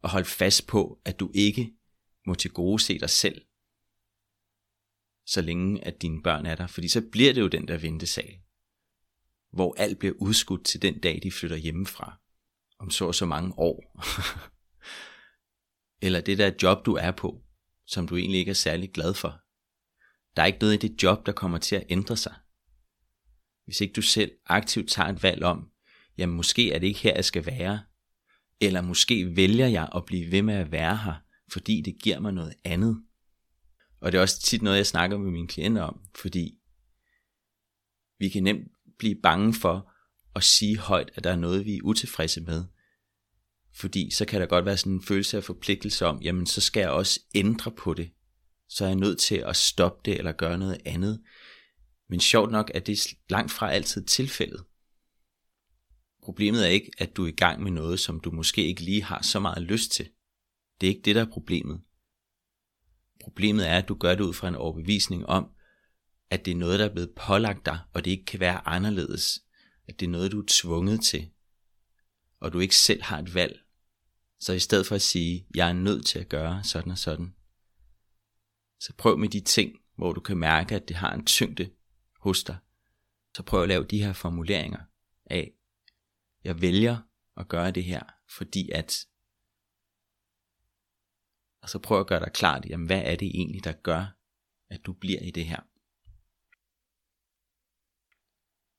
at 0.04 0.10
holde 0.10 0.26
fast 0.26 0.68
på, 0.68 1.02
at 1.06 1.20
du 1.20 1.32
ikke 1.34 1.74
må 2.26 2.36
til 2.36 2.52
gode 2.52 2.80
se 2.80 3.00
dig 3.00 3.10
selv, 3.10 3.46
så 5.26 5.42
længe 5.42 5.86
at 5.86 6.02
dine 6.02 6.24
børn 6.24 6.46
er 6.46 6.56
der. 6.56 6.68
Fordi 6.68 6.88
så 6.88 7.02
bliver 7.12 7.34
det 7.34 7.42
jo 7.42 7.48
den 7.48 7.68
der 7.68 7.78
ventesal, 7.78 8.40
hvor 9.52 9.76
alt 9.78 10.00
bliver 10.00 10.14
udskudt 10.14 10.66
til 10.66 10.82
den 10.82 11.00
dag, 11.00 11.20
de 11.24 11.32
flytter 11.32 11.58
hjemmefra, 11.58 12.20
om 12.80 12.90
så 12.90 13.08
og 13.08 13.16
så 13.16 13.26
mange 13.26 13.54
år. 13.58 14.02
Eller 16.06 16.22
det 16.22 16.38
der 16.38 16.52
job, 16.64 16.86
du 16.86 16.94
er 16.94 17.12
på, 17.12 17.42
som 17.86 18.08
du 18.08 18.16
egentlig 18.16 18.40
ikke 18.40 18.50
er 18.50 18.54
særlig 18.54 18.92
glad 18.92 19.14
for. 19.14 19.40
Der 20.36 20.42
er 20.42 20.46
ikke 20.46 20.60
noget 20.60 20.84
i 20.84 20.88
det 20.88 21.04
job, 21.04 21.26
der 21.26 21.32
kommer 21.32 21.58
til 21.58 21.76
at 21.76 21.86
ændre 21.90 22.18
sig. 22.18 22.36
Hvis 23.66 23.82
ikke 23.82 23.94
du 23.94 24.02
selv 24.02 24.32
aktivt 24.46 24.90
tager 24.90 25.10
et 25.10 25.24
valg 25.24 25.44
om, 25.44 25.70
jamen 26.18 26.36
måske 26.36 26.72
er 26.72 26.80
det 26.80 26.88
ikke 26.88 27.00
her, 27.00 27.16
jeg 27.16 27.26
skal 27.26 27.46
være, 27.46 27.84
eller 28.62 28.82
måske 28.82 29.36
vælger 29.36 29.68
jeg 29.68 29.90
at 29.96 30.06
blive 30.06 30.32
ved 30.32 30.42
med 30.42 30.54
at 30.54 30.72
være 30.72 30.98
her, 30.98 31.14
fordi 31.52 31.82
det 31.82 32.02
giver 32.02 32.20
mig 32.20 32.34
noget 32.34 32.54
andet. 32.64 33.04
Og 34.00 34.12
det 34.12 34.18
er 34.18 34.22
også 34.22 34.42
tit 34.42 34.62
noget, 34.62 34.78
jeg 34.78 34.86
snakker 34.86 35.18
med 35.18 35.32
mine 35.32 35.48
klienter 35.48 35.82
om, 35.82 36.02
fordi 36.16 36.60
vi 38.20 38.30
kan 38.30 38.44
nemt 38.44 38.72
blive 38.98 39.22
bange 39.24 39.54
for 39.54 39.92
at 40.36 40.44
sige 40.44 40.78
højt, 40.78 41.12
at 41.16 41.24
der 41.24 41.32
er 41.32 41.36
noget, 41.36 41.66
vi 41.66 41.76
er 41.76 41.84
utilfredse 41.84 42.42
med. 42.42 42.64
Fordi 43.74 44.10
så 44.12 44.26
kan 44.26 44.42
der 44.42 44.48
godt 44.48 44.66
være 44.66 44.78
sådan 44.78 44.94
en 44.94 45.04
følelse 45.04 45.38
af 45.38 45.44
forpligtelse 45.44 46.06
om, 46.06 46.22
jamen 46.22 46.46
så 46.46 46.62
skal 46.62 46.80
jeg 46.80 46.90
også 46.90 47.20
ændre 47.36 47.72
på 47.72 47.94
det. 47.94 48.12
Så 48.70 48.84
er 48.84 48.88
jeg 48.88 48.98
nødt 48.98 49.20
til 49.20 49.36
at 49.36 49.56
stoppe 49.56 50.02
det 50.06 50.18
eller 50.18 50.32
gøre 50.32 50.58
noget 50.58 50.82
andet. 50.86 51.22
Men 52.10 52.20
sjovt 52.20 52.52
nok 52.52 52.72
er 52.74 52.80
det 52.80 53.08
langt 53.30 53.52
fra 53.52 53.72
altid 53.72 54.06
tilfældet. 54.06 54.64
Problemet 56.24 56.66
er 56.66 56.70
ikke, 56.70 56.92
at 56.98 57.16
du 57.16 57.24
er 57.24 57.28
i 57.28 57.36
gang 57.36 57.64
med 57.64 57.72
noget, 57.72 58.00
som 58.00 58.20
du 58.20 58.32
måske 58.32 58.66
ikke 58.66 58.82
lige 58.82 59.04
har 59.04 59.22
så 59.22 59.40
meget 59.40 59.64
lyst 59.64 59.92
til. 59.92 60.10
Det 60.82 60.88
er 60.88 60.92
ikke 60.92 61.06
det, 61.06 61.16
der 61.16 61.22
er 61.22 61.32
problemet. 61.32 61.82
Problemet 63.24 63.70
er, 63.70 63.78
at 63.78 63.88
du 63.88 63.96
gør 63.96 64.16
det 64.16 64.24
ud 64.24 64.34
fra 64.34 64.48
en 64.48 64.56
overbevisning 64.56 65.26
om, 65.26 65.50
at 66.30 66.46
det 66.46 66.52
er 66.52 66.56
noget, 66.56 66.80
der 66.80 66.86
er 66.86 66.94
blevet 66.94 67.16
pålagt 67.16 67.66
dig, 67.66 67.80
og 67.94 68.06
det 68.06 68.12
ikke 68.12 68.26
kan 68.26 68.40
være 68.40 68.68
anderledes. 68.68 69.45
At 69.88 70.00
det 70.00 70.06
er 70.06 70.10
noget, 70.10 70.32
du 70.32 70.40
er 70.40 70.46
tvunget 70.48 71.02
til, 71.04 71.30
og 72.40 72.54
du 72.54 72.60
ikke 72.60 72.76
selv 72.76 73.04
har 73.04 73.20
et 73.20 73.34
valg. 73.34 73.62
Så 74.40 74.54
i 74.54 74.60
stedet 74.60 74.86
for 74.86 74.96
at 74.96 75.02
sige, 75.02 75.48
jeg 75.56 75.70
er 75.70 75.74
nødt 75.74 76.06
til 76.06 76.20
at 76.20 76.30
gøre 76.30 76.64
sådan 76.64 76.92
og 76.92 76.98
sådan, 76.98 77.36
så 78.80 78.94
prøv 78.98 79.18
med 79.18 79.30
de 79.30 79.40
ting, 79.40 79.80
hvor 79.96 80.14
du 80.14 80.22
kan 80.22 80.38
mærke, 80.38 80.76
at 80.76 80.88
det 80.88 80.96
har 80.96 81.14
en 81.14 81.26
tyngde 81.26 81.70
hos 82.20 82.44
dig. 82.44 82.58
Så 83.36 83.44
prøv 83.44 83.62
at 83.62 83.68
lave 83.68 83.84
de 83.84 84.04
her 84.04 84.14
formuleringer 84.14 84.80
af, 85.26 85.54
jeg 86.44 86.62
vælger 86.62 86.98
at 87.38 87.48
gøre 87.48 87.72
det 87.72 87.84
her, 87.84 88.02
fordi 88.30 88.70
at 88.72 89.08
og 91.62 91.70
så 91.70 91.80
prøv 91.80 92.00
at 92.00 92.08
gøre 92.08 92.20
dig 92.20 92.34
klart, 92.34 92.66
jamen 92.66 92.86
hvad 92.86 93.02
er 93.06 93.16
det 93.16 93.28
egentlig, 93.28 93.64
der 93.64 93.72
gør, 93.72 94.18
at 94.70 94.86
du 94.86 94.94
bliver 94.94 95.20
i 95.20 95.32
det 95.32 95.46
her. 95.46 95.60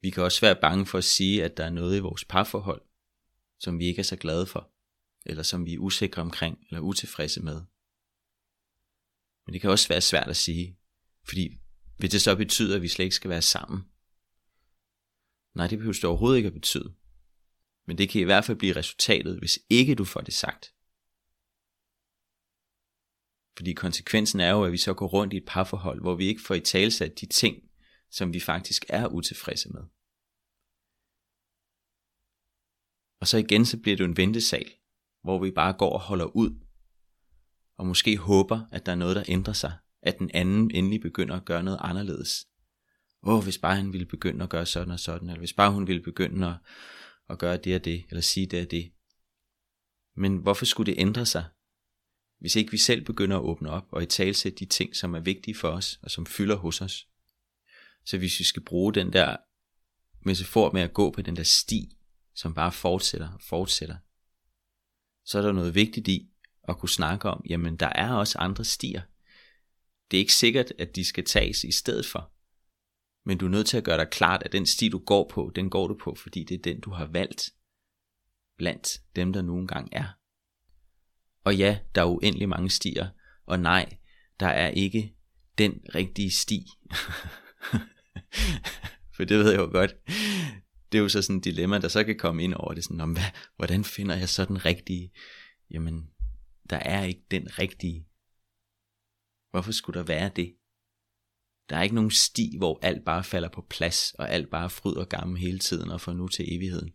Vi 0.01 0.11
kan 0.11 0.23
også 0.23 0.41
være 0.41 0.57
bange 0.61 0.87
for 0.87 0.99
at 0.99 1.05
sige, 1.05 1.45
at 1.45 1.57
der 1.57 1.65
er 1.65 1.71
noget 1.71 1.97
i 1.97 2.01
vores 2.01 2.25
parforhold, 2.25 2.83
som 3.59 3.79
vi 3.79 3.85
ikke 3.85 3.99
er 3.99 4.05
så 4.05 4.17
glade 4.17 4.47
for, 4.47 4.73
eller 5.27 5.43
som 5.43 5.67
vi 5.67 5.75
er 5.75 5.79
usikre 5.79 6.23
omkring, 6.23 6.59
eller 6.69 6.81
utilfredse 6.81 7.43
med. 7.43 7.63
Men 9.47 9.53
det 9.53 9.61
kan 9.61 9.71
også 9.71 9.89
være 9.89 10.01
svært 10.01 10.29
at 10.29 10.37
sige, 10.37 10.79
fordi 11.29 11.59
vil 11.99 12.13
det 12.13 12.23
så 12.23 12.37
betyde, 12.37 12.77
at 12.77 12.83
vi 12.83 12.89
slet 12.89 13.05
ikke 13.05 13.17
skal 13.17 13.31
være 13.31 13.43
sammen? 13.43 13.85
Nej, 15.55 15.67
det 15.67 15.79
behøver 15.79 15.93
det 15.93 16.05
overhovedet 16.05 16.37
ikke 16.37 16.47
at 16.47 16.53
betyde. 16.53 16.95
Men 17.87 17.99
det 17.99 18.09
kan 18.09 18.21
i 18.21 18.25
hvert 18.25 18.45
fald 18.45 18.59
blive 18.59 18.77
resultatet, 18.77 19.39
hvis 19.39 19.59
ikke 19.71 19.95
du 19.95 20.05
får 20.05 20.21
det 20.21 20.35
sagt. 20.35 20.73
Fordi 23.57 23.73
konsekvensen 23.73 24.41
er 24.41 24.51
jo, 24.51 24.65
at 24.65 24.73
vi 24.73 24.77
så 24.77 24.95
går 24.95 25.07
rundt 25.07 25.33
i 25.33 25.37
et 25.37 25.45
parforhold, 25.47 26.01
hvor 26.01 26.15
vi 26.15 26.27
ikke 26.27 26.43
får 26.43 26.55
i 26.55 26.61
talsat 26.61 27.21
de 27.21 27.27
ting, 27.27 27.66
som 28.11 28.33
vi 28.33 28.41
faktisk 28.41 28.85
er 28.89 29.07
utilfredse 29.07 29.69
med. 29.69 29.83
Og 33.21 33.27
så 33.27 33.39
igen, 33.39 33.65
så 33.65 33.81
bliver 33.81 33.97
det 33.97 34.05
en 34.05 34.17
ventesal, 34.17 34.71
hvor 35.23 35.43
vi 35.43 35.51
bare 35.51 35.73
går 35.73 35.93
og 35.93 36.01
holder 36.01 36.37
ud, 36.37 36.67
og 37.77 37.87
måske 37.87 38.17
håber, 38.17 38.61
at 38.73 38.87
der 38.87 38.93
er 38.93 38.97
noget, 38.97 39.17
der 39.17 39.25
ændrer 39.29 39.53
sig, 39.53 39.73
at 40.03 40.19
den 40.19 40.31
anden 40.35 40.71
endelig 40.71 41.01
begynder 41.01 41.37
at 41.37 41.45
gøre 41.45 41.63
noget 41.63 41.79
anderledes. 41.83 42.47
Åh, 43.23 43.45
hvis 43.45 43.59
bare 43.59 43.77
han 43.77 43.93
ville 43.93 44.07
begynde 44.07 44.45
at 44.45 44.51
gøre 44.51 44.67
sådan 44.67 44.93
og 44.93 45.01
sådan, 45.01 45.29
eller 45.29 45.39
hvis 45.39 45.53
bare 45.53 45.73
hun 45.73 45.87
ville 45.87 46.03
begynde 46.03 46.47
at, 46.47 46.57
at 47.29 47.39
gøre 47.39 47.57
det 47.57 47.75
og 47.75 47.85
det, 47.85 48.05
eller 48.09 48.21
sige 48.21 48.47
det 48.47 48.65
og 48.65 48.71
det. 48.71 48.93
Men 50.17 50.37
hvorfor 50.37 50.65
skulle 50.65 50.93
det 50.93 51.01
ændre 51.01 51.27
sig, 51.27 51.45
hvis 52.39 52.57
ikke 52.57 52.71
vi 52.71 52.79
selv 52.79 53.05
begynder 53.05 53.37
at 53.37 53.43
åbne 53.43 53.71
op 53.71 53.87
og 53.93 54.03
i 54.03 54.07
talsætte 54.07 54.59
de 54.59 54.65
ting, 54.65 54.97
som 54.97 55.15
er 55.15 55.21
vigtige 55.21 55.55
for 55.55 55.69
os 55.69 55.99
og 56.03 56.11
som 56.11 56.27
fylder 56.27 56.57
hos 56.57 56.81
os. 56.81 57.09
Så 58.07 58.19
hvis 58.19 58.39
vi 58.39 58.45
skal 58.45 58.65
bruge 58.65 58.95
den 58.95 59.13
der 59.13 59.37
metafor 60.21 60.73
med 60.73 60.83
at 60.83 60.93
gå 60.93 61.11
på 61.11 61.23
den 61.23 61.37
der 61.37 61.43
sti, 61.43 61.99
som 62.35 62.55
bare 62.55 62.73
fortsætter 62.73 63.33
og 63.33 63.41
fortsætter, 63.41 63.97
så 65.25 65.39
er 65.39 65.43
der 65.43 65.53
noget 65.53 65.75
vigtigt 65.75 66.09
i 66.09 66.31
at 66.69 66.79
kunne 66.79 66.89
snakke 66.89 67.29
om, 67.29 67.45
jamen 67.49 67.77
der 67.77 67.87
er 67.95 68.13
også 68.13 68.39
andre 68.39 68.65
stier. 68.65 69.03
Det 70.11 70.17
er 70.17 70.21
ikke 70.21 70.35
sikkert, 70.35 70.73
at 70.79 70.97
de 70.97 71.05
skal 71.05 71.25
tages 71.25 71.65
i 71.65 71.73
stedet 71.73 72.07
for. 72.07 72.33
Men 73.25 73.39
du 73.39 73.47
er 73.47 73.51
nødt 73.51 73.67
til 73.67 73.77
at 73.77 73.85
gøre 73.85 73.99
dig 73.99 74.11
klart, 74.11 74.43
at 74.43 74.53
den 74.53 74.67
sti, 74.67 74.89
du 74.89 74.99
går 74.99 75.29
på, 75.29 75.53
den 75.55 75.71
går 75.71 75.89
du 75.89 75.99
på, 76.05 76.15
fordi 76.15 76.45
det 76.45 76.55
er 76.55 76.63
den, 76.63 76.81
du 76.81 76.91
har 76.91 77.07
valgt 77.07 77.51
blandt 78.57 79.01
dem, 79.17 79.33
der 79.33 79.43
nogle 79.43 79.61
engang 79.61 79.89
er. 79.93 80.07
Og 81.45 81.57
ja, 81.57 81.79
der 81.95 82.01
er 82.01 82.07
uendelig 82.07 82.49
mange 82.49 82.71
stier, 82.71 83.09
og 83.47 83.61
nej, 83.61 83.97
der 84.41 84.49
er 84.49 84.69
ikke 84.69 85.15
den 85.59 85.81
rigtige 85.95 86.31
sti. 86.31 86.67
For 89.17 89.25
det 89.25 89.39
ved 89.39 89.51
jeg 89.51 89.59
jo 89.59 89.71
godt. 89.73 89.95
Det 90.93 90.99
er 90.99 91.03
jo 91.03 91.09
så 91.09 91.23
sådan 91.23 91.37
et 91.37 91.45
dilemma, 91.45 91.79
der 91.79 91.89
så 91.89 92.05
kan 92.05 92.19
komme 92.19 92.45
ind 92.45 92.55
over 92.55 92.75
det. 92.75 92.85
Sådan, 92.85 93.01
om, 93.01 93.13
hvad, 93.13 93.31
hvordan 93.57 93.85
finder 93.85 94.17
jeg 94.17 94.29
så 94.29 94.45
den 94.45 94.65
rigtige? 94.65 95.13
Jamen, 95.71 96.11
der 96.71 96.77
er 96.77 97.05
ikke 97.05 97.27
den 97.31 97.59
rigtige. 97.59 98.09
Hvorfor 99.51 99.73
skulle 99.73 99.99
der 99.99 100.07
være 100.07 100.31
det? 100.37 100.57
Der 101.69 101.77
er 101.77 101.83
ikke 101.83 101.95
nogen 101.95 102.11
sti, 102.11 102.55
hvor 102.59 102.79
alt 102.83 103.05
bare 103.05 103.25
falder 103.25 103.49
på 103.49 103.67
plads, 103.71 104.13
og 104.19 104.31
alt 104.31 104.51
bare 104.51 104.71
fryder 104.71 105.05
gammel 105.05 105.39
hele 105.39 105.59
tiden 105.59 105.91
og 105.91 106.01
får 106.01 106.13
nu 106.13 106.29
til 106.29 106.57
evigheden. 106.57 106.93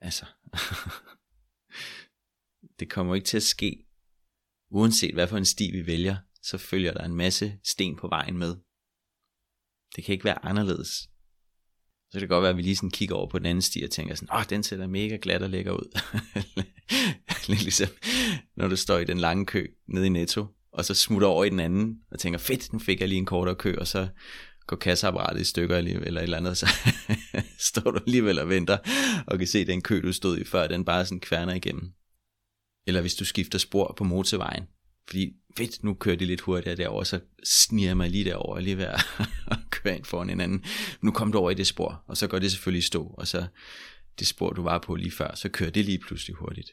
Altså, 0.00 0.26
det 2.78 2.90
kommer 2.90 3.14
ikke 3.14 3.26
til 3.26 3.36
at 3.36 3.42
ske. 3.42 3.86
Uanset 4.70 5.14
hvad 5.14 5.28
for 5.28 5.36
en 5.36 5.46
sti 5.46 5.70
vi 5.70 5.86
vælger, 5.86 6.16
så 6.42 6.58
følger 6.58 6.92
der 6.92 7.04
en 7.04 7.14
masse 7.14 7.58
sten 7.64 7.96
på 7.96 8.08
vejen 8.08 8.38
med. 8.38 8.56
Det 9.96 10.04
kan 10.04 10.12
ikke 10.12 10.24
være 10.24 10.44
anderledes. 10.44 10.88
Så 12.10 12.12
kan 12.12 12.20
det 12.20 12.28
godt 12.28 12.42
være, 12.42 12.50
at 12.50 12.56
vi 12.56 12.62
lige 12.62 12.76
sådan 12.76 12.90
kigger 12.90 13.14
over 13.14 13.28
på 13.28 13.38
den 13.38 13.46
anden 13.46 13.62
sti 13.62 13.82
og 13.84 13.90
tænker 13.90 14.14
sådan, 14.14 14.36
åh, 14.36 14.44
den 14.50 14.62
ser 14.62 14.76
da 14.76 14.86
mega 14.86 15.18
glat 15.22 15.42
og 15.42 15.50
lækker 15.50 15.72
ud. 15.72 16.00
Lidt 17.48 17.62
ligesom, 17.62 17.88
når 18.56 18.68
du 18.68 18.76
står 18.76 18.98
i 18.98 19.04
den 19.04 19.18
lange 19.18 19.46
kø 19.46 19.66
nede 19.88 20.06
i 20.06 20.08
Netto, 20.08 20.46
og 20.72 20.84
så 20.84 20.94
smutter 20.94 21.28
over 21.28 21.44
i 21.44 21.50
den 21.50 21.60
anden, 21.60 21.98
og 22.10 22.18
tænker, 22.18 22.38
fedt, 22.38 22.72
nu 22.72 22.78
fik 22.78 23.00
jeg 23.00 23.08
lige 23.08 23.18
en 23.18 23.26
kortere 23.26 23.54
kø, 23.54 23.74
og 23.78 23.86
så 23.86 24.08
går 24.66 24.76
kasseapparatet 24.76 25.40
i 25.40 25.44
stykker 25.44 25.76
eller 25.76 26.20
et 26.20 26.22
eller 26.22 26.36
andet, 26.36 26.58
så 26.58 26.68
står 27.70 27.90
du 27.90 27.98
alligevel 28.06 28.38
og 28.38 28.48
venter, 28.48 28.78
og 29.26 29.38
kan 29.38 29.46
se 29.46 29.66
den 29.66 29.82
kø, 29.82 30.00
du 30.02 30.12
stod 30.12 30.38
i 30.38 30.44
før, 30.44 30.66
den 30.66 30.84
bare 30.84 31.04
sådan 31.04 31.20
kværner 31.20 31.54
igennem. 31.54 31.92
Eller 32.86 33.00
hvis 33.00 33.14
du 33.14 33.24
skifter 33.24 33.58
spor 33.58 33.94
på 33.98 34.04
motorvejen, 34.04 34.64
fordi 35.08 35.32
fedt, 35.56 35.84
nu 35.84 35.94
kører 35.94 36.16
de 36.16 36.24
lidt 36.24 36.40
hurtigere 36.40 36.76
derover, 36.76 37.04
så 37.04 37.20
sniger 37.44 37.88
jeg 37.88 37.96
mig 37.96 38.10
lige 38.10 38.24
derover 38.24 38.60
lige 38.60 38.78
ved 38.78 38.84
at 38.84 39.00
køre 39.88 39.96
ind 39.96 40.04
foran 40.04 40.28
hinanden. 40.28 40.64
Nu 41.00 41.10
kom 41.10 41.32
du 41.32 41.38
over 41.38 41.50
i 41.50 41.54
det 41.54 41.66
spor, 41.66 42.04
og 42.06 42.16
så 42.16 42.26
går 42.26 42.38
det 42.38 42.50
selvfølgelig 42.50 42.78
i 42.78 42.82
stå, 42.82 43.06
og 43.06 43.28
så 43.28 43.46
det 44.18 44.26
spor, 44.26 44.50
du 44.50 44.62
var 44.62 44.78
på 44.78 44.94
lige 44.94 45.10
før, 45.10 45.34
så 45.34 45.48
kører 45.48 45.70
det 45.70 45.84
lige 45.84 45.98
pludselig 45.98 46.36
hurtigt. 46.36 46.70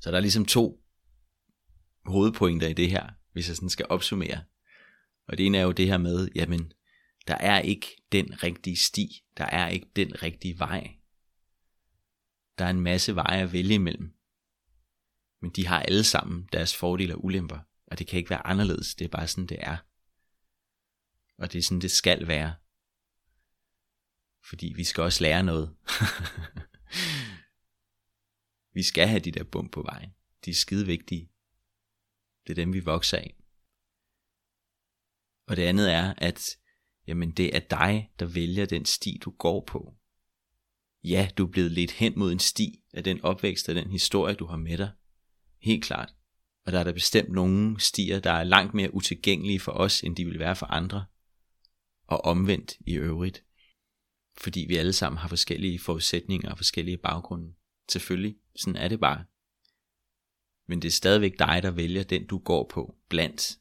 Så 0.00 0.10
der 0.10 0.16
er 0.16 0.20
ligesom 0.20 0.44
to 0.44 0.84
hovedpointer 2.04 2.68
i 2.68 2.72
det 2.72 2.90
her, 2.90 3.10
hvis 3.32 3.48
jeg 3.48 3.56
sådan 3.56 3.70
skal 3.70 3.86
opsummere. 3.88 4.42
Og 5.28 5.38
det 5.38 5.46
ene 5.46 5.58
er 5.58 5.62
jo 5.62 5.72
det 5.72 5.86
her 5.86 5.98
med, 5.98 6.28
jamen, 6.34 6.72
der 7.26 7.34
er 7.34 7.60
ikke 7.60 8.02
den 8.12 8.42
rigtige 8.42 8.76
sti, 8.76 9.24
der 9.36 9.44
er 9.44 9.68
ikke 9.68 9.86
den 9.96 10.22
rigtige 10.22 10.58
vej. 10.58 10.96
Der 12.58 12.64
er 12.64 12.70
en 12.70 12.80
masse 12.80 13.14
veje 13.14 13.42
at 13.42 13.52
vælge 13.52 13.74
imellem. 13.74 14.12
Men 15.42 15.50
de 15.50 15.66
har 15.66 15.80
alle 15.80 16.04
sammen 16.04 16.48
deres 16.52 16.76
fordele 16.76 17.14
og 17.14 17.24
ulemper, 17.24 17.58
og 17.86 17.98
det 17.98 18.06
kan 18.06 18.18
ikke 18.18 18.30
være 18.30 18.46
anderledes, 18.46 18.94
det 18.94 19.04
er 19.04 19.08
bare 19.08 19.28
sådan, 19.28 19.46
det 19.46 19.58
er. 19.60 19.76
Og 21.42 21.52
det 21.52 21.58
er 21.58 21.62
sådan, 21.62 21.80
det 21.80 21.90
skal 21.90 22.28
være. 22.28 22.54
Fordi 24.48 24.72
vi 24.76 24.84
skal 24.84 25.02
også 25.02 25.22
lære 25.22 25.42
noget. 25.42 25.76
vi 28.76 28.82
skal 28.82 29.08
have 29.08 29.20
de 29.20 29.30
der 29.30 29.44
bump 29.44 29.72
på 29.72 29.82
vejen. 29.82 30.10
De 30.44 30.50
er 30.50 30.54
skide 30.54 30.86
vigtige. 30.86 31.30
Det 32.46 32.50
er 32.50 32.54
dem, 32.54 32.72
vi 32.72 32.80
vokser 32.80 33.16
af. 33.16 33.36
Og 35.46 35.56
det 35.56 35.62
andet 35.62 35.92
er, 35.92 36.14
at 36.18 36.56
jamen, 37.06 37.30
det 37.30 37.56
er 37.56 37.60
dig, 37.60 38.12
der 38.18 38.26
vælger 38.26 38.66
den 38.66 38.84
sti, 38.84 39.20
du 39.24 39.30
går 39.30 39.64
på. 39.66 39.94
Ja, 41.04 41.28
du 41.38 41.46
er 41.46 41.50
blevet 41.50 41.72
lidt 41.72 41.90
hen 41.90 42.18
mod 42.18 42.32
en 42.32 42.38
sti 42.38 42.84
af 42.92 43.04
den 43.04 43.20
opvækst 43.20 43.68
og 43.68 43.74
den 43.74 43.90
historie, 43.90 44.34
du 44.34 44.46
har 44.46 44.56
med 44.56 44.78
dig. 44.78 44.90
Helt 45.62 45.84
klart. 45.84 46.14
Og 46.66 46.72
der 46.72 46.80
er 46.80 46.84
der 46.84 46.92
bestemt 46.92 47.28
nogle 47.28 47.80
stier, 47.80 48.20
der 48.20 48.32
er 48.32 48.44
langt 48.44 48.74
mere 48.74 48.94
utilgængelige 48.94 49.60
for 49.60 49.72
os, 49.72 50.00
end 50.00 50.16
de 50.16 50.24
vil 50.24 50.38
være 50.38 50.56
for 50.56 50.66
andre. 50.66 51.04
Og 52.12 52.24
omvendt 52.24 52.76
i 52.86 52.94
øvrigt. 52.94 53.44
Fordi 54.38 54.64
vi 54.68 54.76
alle 54.76 54.92
sammen 54.92 55.18
har 55.18 55.28
forskellige 55.28 55.78
forudsætninger 55.78 56.50
og 56.50 56.56
forskellige 56.56 56.96
baggrunde. 56.96 57.54
Selvfølgelig, 57.88 58.36
sådan 58.56 58.76
er 58.76 58.88
det 58.88 59.00
bare. 59.00 59.24
Men 60.68 60.82
det 60.82 60.88
er 60.88 60.92
stadigvæk 60.92 61.38
dig, 61.38 61.60
der 61.62 61.70
vælger 61.70 62.02
den, 62.02 62.26
du 62.26 62.38
går 62.38 62.68
på, 62.70 62.96
blandt 63.08 63.58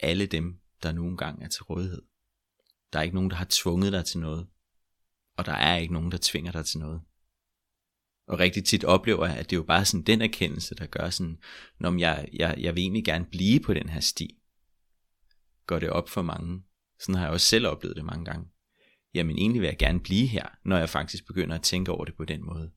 alle 0.00 0.26
dem, 0.26 0.60
der 0.82 0.92
nogle 0.92 1.10
engang 1.10 1.42
er 1.42 1.48
til 1.48 1.62
rådighed. 1.62 2.02
Der 2.92 2.98
er 2.98 3.02
ikke 3.02 3.14
nogen, 3.14 3.30
der 3.30 3.36
har 3.36 3.46
tvunget 3.50 3.92
dig 3.92 4.04
til 4.04 4.20
noget. 4.20 4.46
Og 5.36 5.46
der 5.46 5.52
er 5.52 5.76
ikke 5.76 5.92
nogen, 5.92 6.12
der 6.12 6.18
tvinger 6.22 6.52
dig 6.52 6.66
til 6.66 6.78
noget. 6.78 7.02
Og 8.26 8.38
rigtig 8.38 8.64
tit 8.64 8.84
oplever 8.84 9.26
jeg, 9.26 9.36
at 9.36 9.50
det 9.50 9.56
er 9.56 9.60
jo 9.60 9.66
bare 9.66 9.84
sådan 9.84 10.06
den 10.06 10.22
erkendelse, 10.22 10.74
der 10.74 10.86
gør 10.86 11.10
sådan, 11.10 11.38
når 11.78 11.98
jeg, 11.98 12.28
jeg, 12.32 12.54
jeg 12.58 12.74
vil 12.74 12.82
egentlig 12.82 13.04
gerne 13.04 13.24
blive 13.24 13.60
på 13.60 13.74
den 13.74 13.88
her 13.88 14.00
sti. 14.00 14.38
Går 15.66 15.78
det 15.78 15.90
op 15.90 16.08
for 16.08 16.22
mange. 16.22 16.62
Sådan 16.98 17.14
har 17.14 17.22
jeg 17.22 17.32
også 17.32 17.46
selv 17.46 17.66
oplevet 17.66 17.96
det 17.96 18.04
mange 18.04 18.24
gange. 18.24 18.48
Jamen 19.14 19.38
egentlig 19.38 19.60
vil 19.60 19.68
jeg 19.68 19.78
gerne 19.78 20.00
blive 20.00 20.26
her, 20.26 20.46
når 20.64 20.78
jeg 20.78 20.88
faktisk 20.88 21.26
begynder 21.26 21.54
at 21.54 21.62
tænke 21.62 21.92
over 21.92 22.04
det 22.04 22.14
på 22.14 22.24
den 22.24 22.44
måde. 22.44 22.72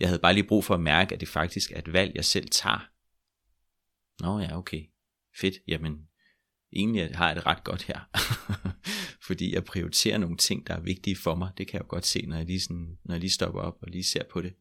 Jeg 0.00 0.08
havde 0.08 0.20
bare 0.20 0.34
lige 0.34 0.48
brug 0.48 0.64
for 0.64 0.74
at 0.74 0.80
mærke, 0.80 1.14
at 1.14 1.20
det 1.20 1.28
faktisk 1.28 1.70
er 1.72 1.78
et 1.78 1.92
valg, 1.92 2.12
jeg 2.14 2.24
selv 2.24 2.48
tager. 2.48 2.88
Nå 4.20 4.38
ja, 4.38 4.58
okay. 4.58 4.84
Fedt. 5.40 5.54
Jamen, 5.68 6.08
egentlig 6.72 7.16
har 7.16 7.26
jeg 7.26 7.36
det 7.36 7.46
ret 7.46 7.64
godt 7.64 7.82
her. 7.82 8.00
Fordi 9.26 9.54
jeg 9.54 9.64
prioriterer 9.64 10.18
nogle 10.18 10.36
ting, 10.36 10.66
der 10.66 10.74
er 10.74 10.80
vigtige 10.80 11.16
for 11.16 11.34
mig. 11.34 11.50
Det 11.58 11.68
kan 11.68 11.74
jeg 11.74 11.82
jo 11.82 11.88
godt 11.88 12.06
se, 12.06 12.26
når 12.26 12.36
jeg 12.36 12.46
lige, 12.46 12.60
sådan, 12.60 12.98
når 13.04 13.14
jeg 13.14 13.20
lige 13.20 13.30
stopper 13.30 13.60
op 13.60 13.78
og 13.82 13.88
lige 13.90 14.04
ser 14.04 14.24
på 14.30 14.42
det. 14.42 14.54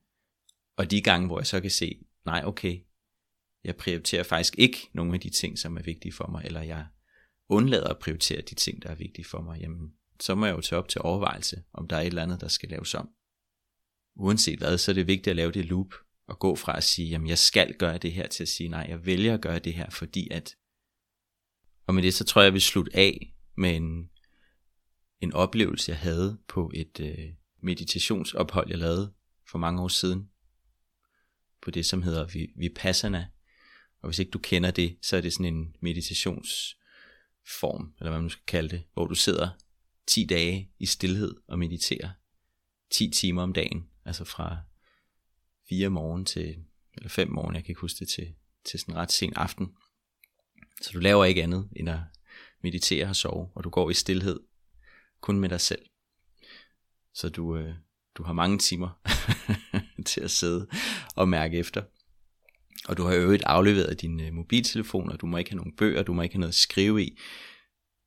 Og 0.77 0.91
de 0.91 1.01
gange, 1.01 1.27
hvor 1.27 1.39
jeg 1.39 1.47
så 1.47 1.61
kan 1.61 1.71
se, 1.71 2.05
nej 2.25 2.41
okay, 2.45 2.79
jeg 3.63 3.75
prioriterer 3.75 4.23
faktisk 4.23 4.55
ikke 4.57 4.89
nogle 4.93 5.13
af 5.13 5.19
de 5.19 5.29
ting, 5.29 5.59
som 5.59 5.77
er 5.77 5.81
vigtige 5.81 6.13
for 6.13 6.27
mig, 6.27 6.45
eller 6.45 6.61
jeg 6.61 6.87
undlader 7.51 7.87
at 7.87 7.99
prioritere 7.99 8.41
de 8.41 8.55
ting, 8.55 8.83
der 8.83 8.89
er 8.89 8.95
vigtige 8.95 9.25
for 9.25 9.41
mig, 9.41 9.59
jamen, 9.61 9.93
så 10.19 10.35
må 10.35 10.45
jeg 10.45 10.55
jo 10.55 10.61
tage 10.61 10.79
op 10.79 10.87
til 10.87 11.01
overvejelse, 11.01 11.63
om 11.73 11.87
der 11.87 11.95
er 11.95 12.01
et 12.01 12.07
eller 12.07 12.23
andet, 12.23 12.41
der 12.41 12.47
skal 12.47 12.69
laves 12.69 12.95
om. 12.95 13.09
Uanset 14.15 14.59
hvad, 14.59 14.77
så 14.77 14.91
er 14.91 14.93
det 14.93 15.07
vigtigt 15.07 15.27
at 15.27 15.35
lave 15.35 15.51
det 15.51 15.65
loop, 15.65 15.93
og 16.27 16.39
gå 16.39 16.55
fra 16.55 16.77
at 16.77 16.83
sige, 16.83 17.09
jamen 17.09 17.27
jeg 17.27 17.37
skal 17.37 17.73
gøre 17.73 17.97
det 17.97 18.11
her, 18.11 18.27
til 18.27 18.43
at 18.43 18.49
sige, 18.49 18.69
nej, 18.69 18.85
jeg 18.89 19.05
vælger 19.05 19.33
at 19.33 19.41
gøre 19.41 19.59
det 19.59 19.73
her, 19.73 19.89
fordi 19.89 20.27
at 20.31 20.55
og 21.87 21.95
med 21.95 22.03
det, 22.03 22.13
så 22.13 22.23
tror 22.23 22.41
jeg, 22.41 22.45
jeg 22.45 22.53
vil 22.53 22.61
slutte 22.61 22.95
af 22.95 23.33
med 23.57 23.75
en, 23.75 24.09
en 25.21 25.33
oplevelse, 25.33 25.91
jeg 25.91 25.99
havde 25.99 26.39
på 26.47 26.71
et 26.75 26.99
øh, 26.99 27.29
meditationsophold, 27.63 28.69
jeg 28.69 28.77
lavede 28.77 29.13
for 29.51 29.57
mange 29.57 29.81
år 29.81 29.87
siden. 29.87 30.29
På 31.61 31.71
det, 31.71 31.85
som 31.85 32.01
hedder 32.01 32.47
Vipassana. 32.55 33.27
Og 34.01 34.09
hvis 34.09 34.19
ikke 34.19 34.31
du 34.31 34.39
kender 34.39 34.71
det, 34.71 34.97
så 35.01 35.17
er 35.17 35.21
det 35.21 35.33
sådan 35.33 35.53
en 35.55 35.75
meditations 35.79 36.77
form, 37.59 37.93
eller 37.99 38.11
hvad 38.11 38.21
man 38.21 38.29
skal 38.29 38.45
kalde 38.47 38.69
det, 38.69 38.83
hvor 38.93 39.05
du 39.05 39.15
sidder 39.15 39.49
10 40.07 40.25
dage 40.25 40.71
i 40.79 40.85
stillhed 40.85 41.35
og 41.47 41.59
mediterer. 41.59 42.09
10 42.91 43.09
timer 43.09 43.43
om 43.43 43.53
dagen, 43.53 43.89
altså 44.05 44.23
fra 44.23 44.57
4 45.69 45.89
morgen 45.89 46.25
til, 46.25 46.55
eller 46.93 47.09
5 47.09 47.31
morgen, 47.31 47.55
jeg 47.55 47.63
kan 47.63 47.71
ikke 47.71 47.81
huske 47.81 47.99
det, 47.99 48.09
til, 48.09 48.33
til 48.65 48.79
sådan 48.79 48.95
ret 48.95 49.11
sen 49.11 49.33
aften. 49.35 49.75
Så 50.81 50.91
du 50.93 50.99
laver 50.99 51.25
ikke 51.25 51.43
andet 51.43 51.69
end 51.75 51.89
at 51.89 51.99
meditere 52.63 53.07
og 53.07 53.15
sove, 53.15 53.49
og 53.55 53.63
du 53.63 53.69
går 53.69 53.89
i 53.89 53.93
stillhed 53.93 54.39
kun 55.21 55.39
med 55.39 55.49
dig 55.49 55.61
selv. 55.61 55.85
Så 57.13 57.29
du, 57.29 57.57
øh, 57.57 57.75
du 58.15 58.23
har 58.23 58.33
mange 58.33 58.57
timer 58.57 59.01
til 60.09 60.21
at 60.21 60.31
sidde 60.31 60.67
og 61.15 61.29
mærke 61.29 61.57
efter. 61.57 61.83
Og 62.87 62.97
du 62.97 63.03
har 63.03 63.13
jo 63.13 63.21
øvrigt 63.21 63.43
afleveret 63.43 64.01
din 64.01 64.19
øh, 64.19 64.33
mobiltelefon, 64.33 65.09
og 65.09 65.21
du 65.21 65.25
må 65.25 65.37
ikke 65.37 65.51
have 65.51 65.57
nogen 65.57 65.75
bøger, 65.75 66.03
du 66.03 66.13
må 66.13 66.21
ikke 66.21 66.35
have 66.35 66.39
noget 66.39 66.51
at 66.51 66.55
skrive 66.55 67.03
i. 67.03 67.19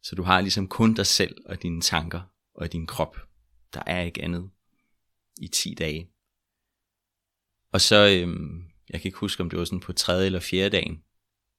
Så 0.03 0.15
du 0.15 0.23
har 0.23 0.41
ligesom 0.41 0.69
kun 0.69 0.95
dig 0.95 1.07
selv 1.07 1.37
og 1.47 1.63
dine 1.63 1.81
tanker 1.81 2.21
og 2.55 2.73
din 2.73 2.87
krop. 2.87 3.17
Der 3.75 3.83
er 3.87 4.03
ikke 4.03 4.23
andet 4.23 4.51
i 5.41 5.49
10 5.49 5.75
dage. 5.75 6.11
Og 7.73 7.81
så, 7.81 8.09
øhm, 8.09 8.65
jeg 8.91 9.01
kan 9.01 9.09
ikke 9.09 9.19
huske, 9.19 9.43
om 9.43 9.51
det 9.51 9.59
var 9.59 9.65
sådan 9.65 9.81
på 9.81 9.93
tredje 9.93 10.27
eller 10.27 10.41
fjerde 10.41 10.71
dagen, 10.71 11.03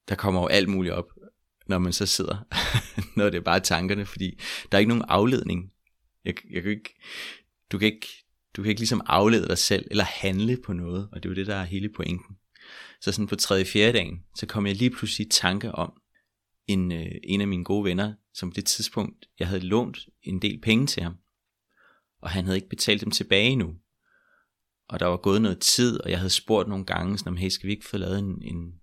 der 0.09 0.15
kommer 0.15 0.41
jo 0.41 0.47
alt 0.47 0.69
muligt 0.69 0.93
op, 0.93 1.11
når 1.67 1.77
man 1.77 1.93
så 1.93 2.05
sidder, 2.05 2.37
når 3.17 3.29
det 3.29 3.37
er 3.37 3.41
bare 3.41 3.59
tankerne, 3.59 4.05
fordi 4.05 4.39
der 4.71 4.77
er 4.77 4.79
ikke 4.79 4.89
nogen 4.89 5.05
afledning. 5.07 5.71
Jeg, 6.25 6.35
jeg 6.51 6.61
kan 6.63 6.71
ikke, 6.71 6.95
du, 7.71 7.77
kan 7.77 7.85
ikke, 7.85 8.07
du 8.55 8.61
kan 8.61 8.69
ikke 8.69 8.81
ligesom 8.81 9.01
aflede 9.05 9.47
dig 9.47 9.57
selv, 9.57 9.87
eller 9.91 10.03
handle 10.03 10.57
på 10.65 10.73
noget, 10.73 11.09
og 11.11 11.23
det 11.23 11.29
er 11.29 11.33
jo 11.33 11.35
det, 11.35 11.47
der 11.47 11.55
er 11.55 11.63
hele 11.63 11.89
pointen. 11.89 12.37
Så 13.05 13.11
sådan 13.11 13.27
på 13.27 13.35
tredje 13.35 13.65
fjerde 13.65 13.97
dagen, 13.97 14.23
så 14.35 14.45
kom 14.45 14.67
jeg 14.67 14.75
lige 14.75 14.89
pludselig 14.89 15.27
i 15.27 15.29
tanke 15.29 15.71
om 15.71 16.01
en, 16.67 16.91
øh, 16.91 17.11
en 17.23 17.41
af 17.41 17.47
mine 17.47 17.63
gode 17.63 17.83
venner, 17.83 18.13
som 18.33 18.49
på 18.49 18.53
det 18.53 18.65
tidspunkt, 18.65 19.25
jeg 19.39 19.47
havde 19.47 19.61
lånt 19.61 19.97
en 20.23 20.41
del 20.41 20.61
penge 20.61 20.87
til 20.87 21.03
ham, 21.03 21.15
og 22.21 22.29
han 22.29 22.45
havde 22.45 22.57
ikke 22.57 22.69
betalt 22.69 23.01
dem 23.01 23.11
tilbage 23.11 23.49
endnu. 23.49 23.75
Og 24.89 24.99
der 24.99 25.05
var 25.05 25.17
gået 25.17 25.41
noget 25.41 25.59
tid, 25.59 26.01
og 26.01 26.09
jeg 26.09 26.19
havde 26.19 26.29
spurgt 26.29 26.69
nogle 26.69 26.85
gange, 26.85 27.17
sådan, 27.17 27.29
om, 27.29 27.37
hey, 27.37 27.49
skal 27.49 27.67
vi 27.67 27.73
ikke 27.73 27.85
få 27.85 27.97
lavet 27.97 28.19
en, 28.19 28.41
en, 28.41 28.73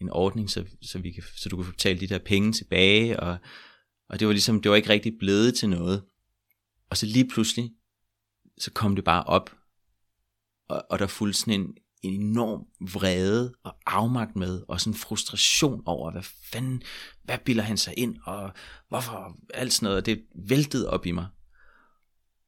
en 0.00 0.10
ordning, 0.10 0.50
så, 0.50 0.64
så, 0.82 0.98
vi 0.98 1.12
kan, 1.12 1.22
så 1.36 1.48
du 1.48 1.56
kan 1.56 1.64
få 1.64 1.72
betalt 1.72 2.00
de 2.00 2.06
der 2.06 2.18
penge 2.18 2.52
tilbage, 2.52 3.20
og, 3.20 3.38
og 4.08 4.20
det 4.20 4.26
var 4.26 4.32
ligesom, 4.32 4.62
det 4.62 4.70
var 4.70 4.76
ikke 4.76 4.88
rigtig 4.88 5.12
blevet 5.18 5.54
til 5.54 5.68
noget. 5.68 6.04
Og 6.90 6.96
så 6.96 7.06
lige 7.06 7.28
pludselig, 7.28 7.72
så 8.58 8.72
kom 8.72 8.94
det 8.94 9.04
bare 9.04 9.24
op, 9.24 9.56
og, 10.68 10.84
og 10.90 10.98
der 10.98 11.06
fulgte 11.06 11.38
sådan 11.38 11.60
en, 11.60 11.76
en 12.02 12.20
enorm 12.20 12.66
vrede 12.92 13.52
og 13.64 13.76
afmagt 13.86 14.36
med, 14.36 14.62
og 14.68 14.80
sådan 14.80 14.92
en 14.92 14.98
frustration 14.98 15.82
over, 15.86 16.10
hvad 16.10 16.22
fanden, 16.52 16.82
hvad 17.24 17.38
bilder 17.44 17.62
han 17.62 17.76
sig 17.76 17.94
ind, 17.96 18.16
og 18.24 18.52
hvorfor 18.88 19.36
alt 19.54 19.72
sådan 19.72 19.86
noget, 19.86 19.98
og 19.98 20.06
det 20.06 20.22
væltede 20.48 20.90
op 20.90 21.06
i 21.06 21.10
mig. 21.10 21.26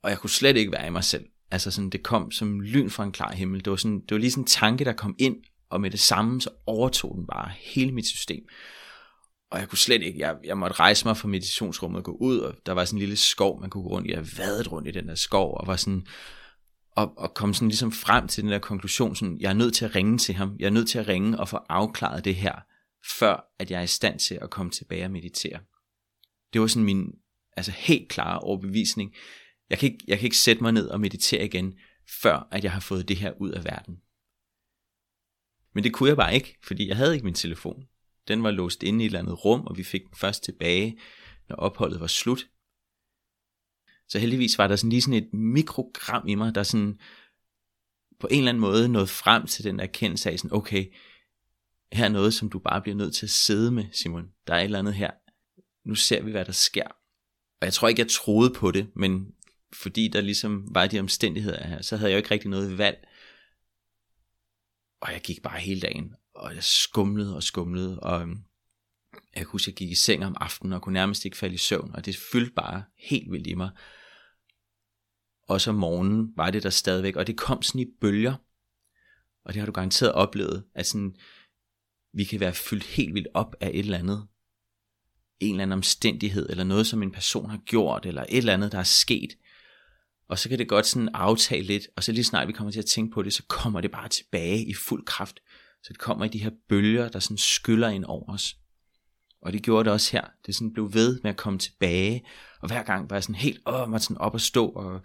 Og 0.03 0.11
jeg 0.11 0.19
kunne 0.19 0.31
slet 0.31 0.57
ikke 0.57 0.73
være 0.73 0.87
i 0.87 0.91
mig 0.91 1.05
selv. 1.05 1.27
Altså 1.51 1.71
sådan, 1.71 1.91
det 1.91 2.03
kom 2.03 2.31
som 2.31 2.61
lyn 2.61 2.91
fra 2.91 3.05
en 3.05 3.13
klar 3.13 3.33
himmel. 3.33 3.65
Det 3.65 3.71
var, 3.71 3.77
sådan, 3.77 4.01
det 4.01 4.11
var 4.11 4.19
lige 4.19 4.31
sådan 4.31 4.43
en 4.43 4.47
tanke, 4.47 4.85
der 4.85 4.93
kom 4.93 5.15
ind, 5.19 5.37
og 5.71 5.81
med 5.81 5.91
det 5.91 6.01
samme 6.01 6.41
så 6.41 6.51
overtog 6.67 7.15
den 7.17 7.27
bare 7.27 7.53
hele 7.61 7.93
mit 7.93 8.07
system. 8.07 8.45
og 9.51 9.59
jeg 9.61 9.69
kunne 9.69 9.79
slet 9.79 10.03
ikke, 10.03 10.19
jeg, 10.19 10.37
jeg 10.45 10.59
måtte 10.59 10.77
rejse 10.77 11.05
mig 11.07 11.17
fra 11.17 11.29
meditationsrummet 11.29 11.99
og 11.99 12.05
gå 12.05 12.17
ud, 12.21 12.39
og 12.39 12.55
der 12.67 12.73
var 12.73 12.85
sådan 12.85 12.97
en 12.97 13.01
lille 13.01 13.17
skov, 13.17 13.61
man 13.61 13.71
kunne 13.71 13.83
gå 13.83 13.91
rundt 13.91 14.09
i. 14.09 14.13
Jeg 14.13 14.27
vadede 14.39 14.69
rundt 14.69 14.89
i 14.89 14.91
den 14.91 15.09
der 15.09 15.15
skov, 15.15 15.57
og 15.61 15.67
var 15.67 15.77
sådan, 15.77 16.07
og, 16.97 17.19
og 17.19 17.35
kom 17.35 17.55
sådan 17.55 17.69
ligesom 17.69 17.93
frem 17.93 18.29
til 18.29 18.43
den 18.43 18.53
der 18.53 18.59
konklusion, 18.59 19.17
sådan, 19.17 19.41
jeg 19.41 19.49
er 19.49 19.55
nødt 19.55 19.75
til 19.75 19.85
at 19.85 19.95
ringe 19.95 20.19
til 20.19 20.35
ham, 20.35 20.57
jeg 20.59 20.67
er 20.67 20.71
nødt 20.71 20.89
til 20.89 20.99
at 20.99 21.09
ringe 21.09 21.41
og 21.41 21.49
få 21.49 21.57
afklaret 21.69 22.25
det 22.25 22.35
her, 22.35 22.55
før 23.19 23.55
at 23.59 23.71
jeg 23.71 23.79
er 23.79 23.83
i 23.83 23.87
stand 23.87 24.19
til 24.19 24.39
at 24.43 24.51
komme 24.51 24.73
tilbage 24.73 25.05
og 25.05 25.11
meditere. 25.11 25.61
Det 26.53 26.61
var 26.61 26.67
sådan 26.67 26.85
min 26.85 27.13
altså 27.57 27.73
helt 27.73 28.09
klare 28.09 28.39
overbevisning. 28.39 29.15
Jeg 29.71 29.79
kan, 29.79 29.93
ikke, 29.93 30.05
jeg 30.09 30.19
kan 30.19 30.25
ikke 30.25 30.39
sætte 30.39 30.63
mig 30.63 30.73
ned 30.73 30.89
og 30.89 31.01
meditere 31.01 31.45
igen, 31.45 31.75
før 32.23 32.49
at 32.51 32.65
jeg 32.65 32.73
har 32.73 32.81
fået 32.81 33.09
det 33.09 33.17
her 33.17 33.33
ud 33.41 33.51
af 33.51 33.65
verden. 33.65 33.97
Men 35.75 35.85
det 35.85 35.93
kunne 35.93 36.09
jeg 36.09 36.17
bare 36.17 36.35
ikke, 36.35 36.59
fordi 36.63 36.89
jeg 36.89 36.97
havde 36.97 37.15
ikke 37.15 37.25
min 37.25 37.35
telefon. 37.35 37.85
Den 38.29 38.43
var 38.43 38.51
låst 38.51 38.83
inde 38.83 39.05
i 39.05 39.07
et 39.07 39.09
eller 39.09 39.19
andet 39.19 39.45
rum, 39.45 39.61
og 39.61 39.77
vi 39.77 39.85
fik 39.85 40.03
den 40.03 40.17
først 40.17 40.45
tilbage, 40.45 40.99
når 41.49 41.57
opholdet 41.57 42.01
var 42.01 42.07
slut. 42.07 42.47
Så 44.13 44.19
heldigvis 44.19 44.59
var 44.59 44.67
der 44.67 44.77
sådan 44.77 44.91
lige 44.91 45.03
sådan 45.03 45.23
et 45.23 45.35
mikrogram 45.35 46.29
i 46.29 46.35
mig, 46.35 46.55
der 46.55 46.63
sådan 46.63 46.99
på 48.21 48.29
en 48.31 48.39
eller 48.39 48.49
anden 48.49 48.61
måde 48.61 48.89
nåede 48.89 49.07
frem 49.07 49.47
til 49.47 49.65
den 49.65 49.81
erkendelse 49.81 50.31
af 50.31 50.39
sådan, 50.39 50.57
okay, 50.57 50.93
her 51.93 52.05
er 52.05 52.09
noget, 52.09 52.35
som 52.35 52.51
du 52.51 52.59
bare 52.59 52.83
bliver 52.83 52.97
nødt 52.97 53.15
til 53.15 53.27
at 53.27 53.31
sidde 53.31 53.71
med, 53.71 53.85
Simon. 53.93 54.29
Der 54.47 54.55
er 54.55 54.59
et 54.59 54.65
eller 54.65 54.79
andet 54.79 54.95
her. 54.95 55.11
Nu 55.89 55.95
ser 55.95 56.23
vi, 56.23 56.31
hvad 56.31 56.45
der 56.45 56.53
sker. 56.53 56.87
Og 57.61 57.65
jeg 57.65 57.73
tror 57.73 57.89
ikke, 57.89 58.01
jeg 58.01 58.11
troede 58.11 58.55
på 58.55 58.71
det, 58.71 58.91
men 58.97 59.27
fordi 59.73 60.09
der 60.09 60.21
ligesom 60.21 60.75
var 60.75 60.87
de 60.87 61.01
omstændigheder 61.01 61.67
her, 61.67 61.83
så 61.83 61.97
havde 61.97 62.11
jeg 62.11 62.17
jo 62.17 62.19
ikke 62.19 62.31
rigtig 62.31 62.51
noget 62.51 62.79
valg. 62.79 63.09
Og 65.01 65.13
jeg 65.13 65.21
gik 65.21 65.43
bare 65.43 65.61
hele 65.61 65.81
dagen, 65.81 66.15
og 66.35 66.55
jeg 66.55 66.65
skumlede 66.65 67.37
og 67.37 67.43
skumlede, 67.43 68.01
og 68.01 68.21
øhm, 68.23 68.39
jeg 69.37 69.45
kunne 69.45 69.53
huske, 69.53 69.69
at 69.69 69.73
jeg 69.73 69.77
gik 69.77 69.91
i 69.91 69.95
seng 69.95 70.25
om 70.25 70.37
aftenen, 70.41 70.73
og 70.73 70.83
kunne 70.83 70.93
nærmest 70.93 71.25
ikke 71.25 71.37
falde 71.37 71.55
i 71.55 71.59
søvn, 71.59 71.91
og 71.95 72.05
det 72.05 72.17
fyldte 72.33 72.53
bare 72.53 72.85
helt 72.99 73.33
vildt 73.33 73.47
i 73.47 73.55
mig. 73.55 73.71
Og 75.53 75.61
så 75.61 75.71
om 75.71 75.77
morgenen 75.77 76.33
var 76.37 76.51
det 76.51 76.63
der 76.63 76.71
stadigvæk, 76.71 77.17
og 77.17 77.27
det 77.27 77.37
kom 77.37 77.63
sådan 77.63 77.81
i 77.81 77.87
bølger, 78.01 78.35
og 79.45 79.55
det 79.55 79.61
har 79.61 79.67
du 79.67 79.73
garanteret 79.73 80.13
oplevet, 80.13 80.65
at 80.75 80.87
sådan, 80.87 81.17
vi 82.15 82.25
kan 82.25 82.41
være 82.41 82.55
fyldt 82.55 82.85
helt 82.85 83.15
vildt 83.15 83.29
op 83.35 83.55
af 83.61 83.71
et 83.75 83.79
eller 83.79 83.99
andet, 83.99 84.27
en 85.41 85.51
eller 85.51 85.63
anden 85.63 85.73
omstændighed, 85.73 86.51
eller 86.51 86.65
noget, 86.65 86.87
som 86.87 87.03
en 87.03 87.13
person 87.13 87.51
har 87.51 87.59
gjort, 87.59 88.07
eller 88.07 88.23
et 88.23 88.39
eller 88.39 88.55
andet, 88.55 88.73
der 88.73 88.79
er 88.79 88.83
sket. 88.83 89.31
Og 90.29 90.39
så 90.39 90.49
kan 90.49 90.59
det 90.59 90.69
godt 90.69 90.87
sådan 90.87 91.09
aftage 91.15 91.63
lidt, 91.63 91.89
og 91.97 92.05
så 92.05 92.13
lige 92.13 92.25
snart 92.25 92.49
vi 92.49 92.53
kommer 92.53 92.71
til 92.71 92.79
at 92.79 92.87
tænke 92.87 93.15
på 93.15 93.23
det, 93.23 93.33
så 93.33 93.43
kommer 93.49 93.81
det 93.81 93.91
bare 93.91 94.09
tilbage 94.09 94.65
i 94.65 94.75
fuld 94.75 95.05
kraft. 95.07 95.41
Så 95.83 95.89
det 95.89 95.99
kommer 95.99 96.25
i 96.25 96.29
de 96.29 96.43
her 96.43 96.51
bølger, 96.69 97.09
der 97.09 97.19
sådan 97.19 97.39
skyller 97.39 97.89
ind 97.89 98.05
over 98.05 98.33
os. 98.33 98.57
Og 99.43 99.53
det 99.53 99.63
gjorde 99.63 99.85
det 99.85 99.93
også 99.93 100.13
her. 100.13 100.25
Det 100.47 100.55
sådan 100.55 100.73
blev 100.73 100.95
ved 100.95 101.21
med 101.23 101.31
at 101.31 101.37
komme 101.37 101.59
tilbage, 101.59 102.25
og 102.63 102.69
hver 102.69 102.83
gang 102.83 103.11
var 103.11 103.17
jeg 103.17 103.23
sådan 103.23 103.35
helt, 103.35 103.61
åh, 103.67 103.93
var 103.93 103.99
sådan 103.99 104.19
op 104.19 104.35
og 104.35 104.41
stå, 104.41 104.69
og 104.69 105.01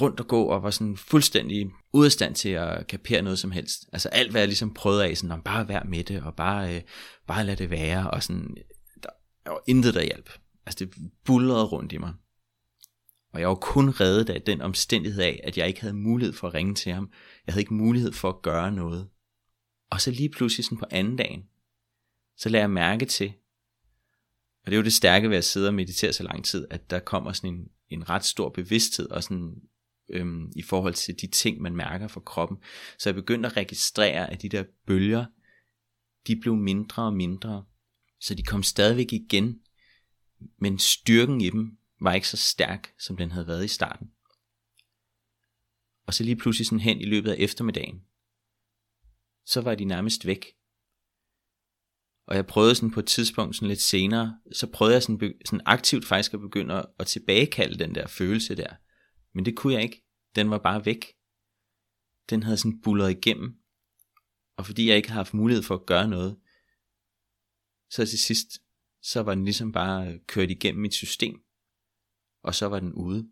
rundt 0.00 0.20
og 0.20 0.26
gå, 0.26 0.44
og 0.44 0.62
var 0.62 0.70
sådan 0.70 0.96
fuldstændig 0.96 1.70
ude 1.92 2.06
af 2.06 2.12
stand 2.12 2.34
til 2.34 2.48
at 2.48 2.86
kapere 2.86 3.22
noget 3.22 3.38
som 3.38 3.50
helst. 3.50 3.88
Altså 3.92 4.08
alt, 4.08 4.30
hvad 4.30 4.40
jeg 4.40 4.48
ligesom 4.48 4.74
prøvede 4.74 5.04
af, 5.04 5.16
sådan, 5.16 5.42
bare 5.42 5.68
være 5.68 5.84
med 5.84 6.04
det, 6.04 6.22
og 6.22 6.34
bare, 6.34 6.76
øh, 6.76 6.82
bare 7.26 7.44
lade 7.44 7.56
det 7.56 7.70
være, 7.70 8.10
og 8.10 8.22
sådan, 8.22 8.56
der 9.02 9.10
var 9.50 9.62
intet, 9.66 9.94
der 9.94 10.02
hjalp. 10.02 10.30
Altså 10.66 10.84
det 10.84 10.94
bullerede 11.24 11.64
rundt 11.64 11.92
i 11.92 11.98
mig. 11.98 12.12
Og 13.32 13.40
jeg 13.40 13.48
var 13.48 13.54
kun 13.54 13.90
reddet 13.90 14.30
af 14.30 14.42
den 14.42 14.62
omstændighed 14.62 15.22
af, 15.22 15.40
at 15.44 15.58
jeg 15.58 15.68
ikke 15.68 15.80
havde 15.80 15.94
mulighed 15.94 16.34
for 16.34 16.48
at 16.48 16.54
ringe 16.54 16.74
til 16.74 16.92
ham. 16.92 17.10
Jeg 17.46 17.52
havde 17.52 17.62
ikke 17.62 17.74
mulighed 17.74 18.12
for 18.12 18.28
at 18.28 18.42
gøre 18.42 18.72
noget. 18.72 19.08
Og 19.90 20.00
så 20.00 20.10
lige 20.10 20.28
pludselig 20.28 20.64
sådan 20.64 20.78
på 20.78 20.86
anden 20.90 21.16
dagen, 21.16 21.42
så 22.36 22.48
lader 22.48 22.62
jeg 22.62 22.70
mærke 22.70 23.04
til, 23.04 23.32
og 24.68 24.70
det 24.70 24.76
er 24.76 24.80
jo 24.80 24.84
det 24.84 24.92
stærke 24.92 25.30
ved 25.30 25.36
at 25.36 25.44
sidde 25.44 25.68
og 25.68 25.74
meditere 25.74 26.12
så 26.12 26.22
lang 26.22 26.44
tid, 26.44 26.66
at 26.70 26.90
der 26.90 26.98
kommer 26.98 27.32
sådan 27.32 27.54
en, 27.54 27.68
en 27.88 28.08
ret 28.08 28.24
stor 28.24 28.48
bevidsthed, 28.48 29.10
og 29.10 29.22
sådan 29.22 29.54
øhm, 30.08 30.52
i 30.56 30.62
forhold 30.62 30.94
til 30.94 31.20
de 31.20 31.26
ting, 31.26 31.60
man 31.60 31.76
mærker 31.76 32.08
fra 32.08 32.20
kroppen. 32.20 32.58
Så 32.98 33.08
jeg 33.08 33.14
begyndte 33.14 33.46
at 33.46 33.56
registrere, 33.56 34.30
at 34.30 34.42
de 34.42 34.48
der 34.48 34.64
bølger, 34.86 35.26
de 36.26 36.36
blev 36.40 36.56
mindre 36.56 37.02
og 37.02 37.12
mindre, 37.14 37.64
så 38.20 38.34
de 38.34 38.42
kom 38.42 38.62
stadigvæk 38.62 39.12
igen, 39.12 39.60
men 40.58 40.78
styrken 40.78 41.40
i 41.40 41.50
dem 41.50 41.78
var 42.00 42.12
ikke 42.14 42.28
så 42.28 42.36
stærk, 42.36 42.92
som 42.98 43.16
den 43.16 43.30
havde 43.30 43.46
været 43.46 43.64
i 43.64 43.68
starten. 43.68 44.10
Og 46.06 46.14
så 46.14 46.24
lige 46.24 46.36
pludselig 46.36 46.66
sådan 46.66 46.80
hen 46.80 47.00
i 47.00 47.06
løbet 47.06 47.30
af 47.30 47.36
eftermiddagen, 47.38 48.02
så 49.46 49.60
var 49.60 49.74
de 49.74 49.84
nærmest 49.84 50.26
væk. 50.26 50.46
Og 52.28 52.36
jeg 52.36 52.46
prøvede 52.46 52.74
sådan 52.74 52.90
på 52.90 53.00
et 53.00 53.06
tidspunkt 53.06 53.56
sådan 53.56 53.68
lidt 53.68 53.80
senere, 53.80 54.38
så 54.52 54.66
prøvede 54.66 54.94
jeg 54.94 55.02
sådan, 55.02 55.34
sådan 55.44 55.60
aktivt 55.66 56.04
faktisk 56.04 56.34
at 56.34 56.40
begynde 56.40 56.74
at, 56.74 56.86
at 56.98 57.06
tilbagekalde 57.06 57.78
den 57.78 57.94
der 57.94 58.06
følelse 58.06 58.54
der. 58.54 58.74
Men 59.34 59.44
det 59.44 59.56
kunne 59.56 59.72
jeg 59.72 59.82
ikke. 59.82 60.04
Den 60.36 60.50
var 60.50 60.58
bare 60.58 60.86
væk. 60.86 61.06
Den 62.30 62.42
havde 62.42 62.56
sådan 62.56 62.80
bullet 62.80 63.10
igennem. 63.10 63.54
Og 64.56 64.66
fordi 64.66 64.88
jeg 64.88 64.96
ikke 64.96 65.08
havde 65.08 65.18
haft 65.18 65.34
mulighed 65.34 65.62
for 65.62 65.74
at 65.74 65.86
gøre 65.86 66.08
noget, 66.08 66.36
så 67.90 68.06
til 68.06 68.18
sidst, 68.18 68.48
så 69.02 69.20
var 69.22 69.34
den 69.34 69.44
ligesom 69.44 69.72
bare 69.72 70.12
øh, 70.12 70.20
kørt 70.26 70.50
igennem 70.50 70.82
mit 70.82 70.94
system, 70.94 71.40
og 72.42 72.54
så 72.54 72.66
var 72.66 72.80
den 72.80 72.92
ude. 72.92 73.28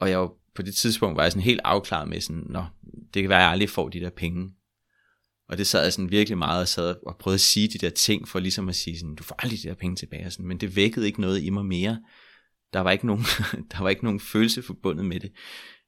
Og 0.00 0.10
jeg 0.10 0.18
var, 0.18 0.34
på 0.54 0.62
det 0.62 0.74
tidspunkt 0.74 1.16
var 1.16 1.22
jeg 1.22 1.32
sådan 1.32 1.42
helt 1.42 1.60
afklaret 1.64 2.08
med 2.08 2.20
sådan, 2.20 2.42
nå, 2.42 2.64
det 3.14 3.22
kan 3.22 3.28
være, 3.28 3.38
at 3.38 3.42
jeg 3.42 3.50
aldrig 3.50 3.70
får 3.70 3.88
de 3.88 4.00
der 4.00 4.10
penge. 4.10 4.54
Og 5.50 5.58
det 5.58 5.66
sad 5.66 5.82
jeg 5.82 5.92
sådan 5.92 6.10
virkelig 6.10 6.38
meget 6.38 6.60
og 6.60 6.68
sad 6.68 6.96
og 7.06 7.16
prøvede 7.18 7.34
at 7.34 7.40
sige 7.40 7.68
de 7.68 7.78
der 7.78 7.90
ting, 7.90 8.28
for 8.28 8.38
ligesom 8.38 8.68
at 8.68 8.76
sige 8.76 8.98
sådan, 8.98 9.14
du 9.14 9.22
får 9.22 9.34
aldrig 9.38 9.62
de 9.62 9.68
der 9.68 9.74
penge 9.74 9.96
tilbage. 9.96 10.30
Sådan, 10.30 10.46
men 10.46 10.60
det 10.60 10.76
vækkede 10.76 11.06
ikke 11.06 11.20
noget 11.20 11.42
i 11.42 11.50
mig 11.50 11.64
mere. 11.66 12.02
Der 12.72 12.80
var 12.80 12.90
ikke 12.90 13.06
nogen, 13.06 13.24
der 13.72 13.82
var 13.82 13.88
ikke 13.88 14.04
nogen 14.04 14.20
følelse 14.20 14.62
forbundet 14.62 15.04
med 15.04 15.20
det. 15.20 15.32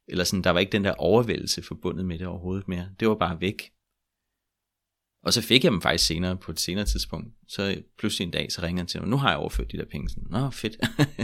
Eller 0.07 0.23
sådan, 0.23 0.43
der 0.43 0.49
var 0.49 0.59
ikke 0.59 0.71
den 0.71 0.83
der 0.83 0.93
overvældelse 0.93 1.61
forbundet 1.61 2.05
med 2.05 2.19
det 2.19 2.27
overhovedet 2.27 2.67
mere. 2.67 2.89
Det 2.99 3.07
var 3.07 3.15
bare 3.15 3.41
væk. 3.41 3.71
Og 5.23 5.33
så 5.33 5.41
fik 5.41 5.63
jeg 5.63 5.71
dem 5.71 5.81
faktisk 5.81 6.07
senere 6.07 6.37
på 6.37 6.51
et 6.51 6.59
senere 6.59 6.85
tidspunkt. 6.85 7.33
Så 7.47 7.81
pludselig 7.97 8.25
en 8.25 8.31
dag, 8.31 8.51
så 8.51 8.61
ringer 8.61 8.79
han 8.79 8.87
til 8.87 8.99
mig, 8.99 9.09
nu 9.09 9.17
har 9.17 9.29
jeg 9.29 9.37
overført 9.37 9.71
de 9.71 9.77
der 9.77 9.85
penge. 9.91 10.09
Sådan, 10.09 10.27
Nå, 10.29 10.49
fedt. 10.49 10.77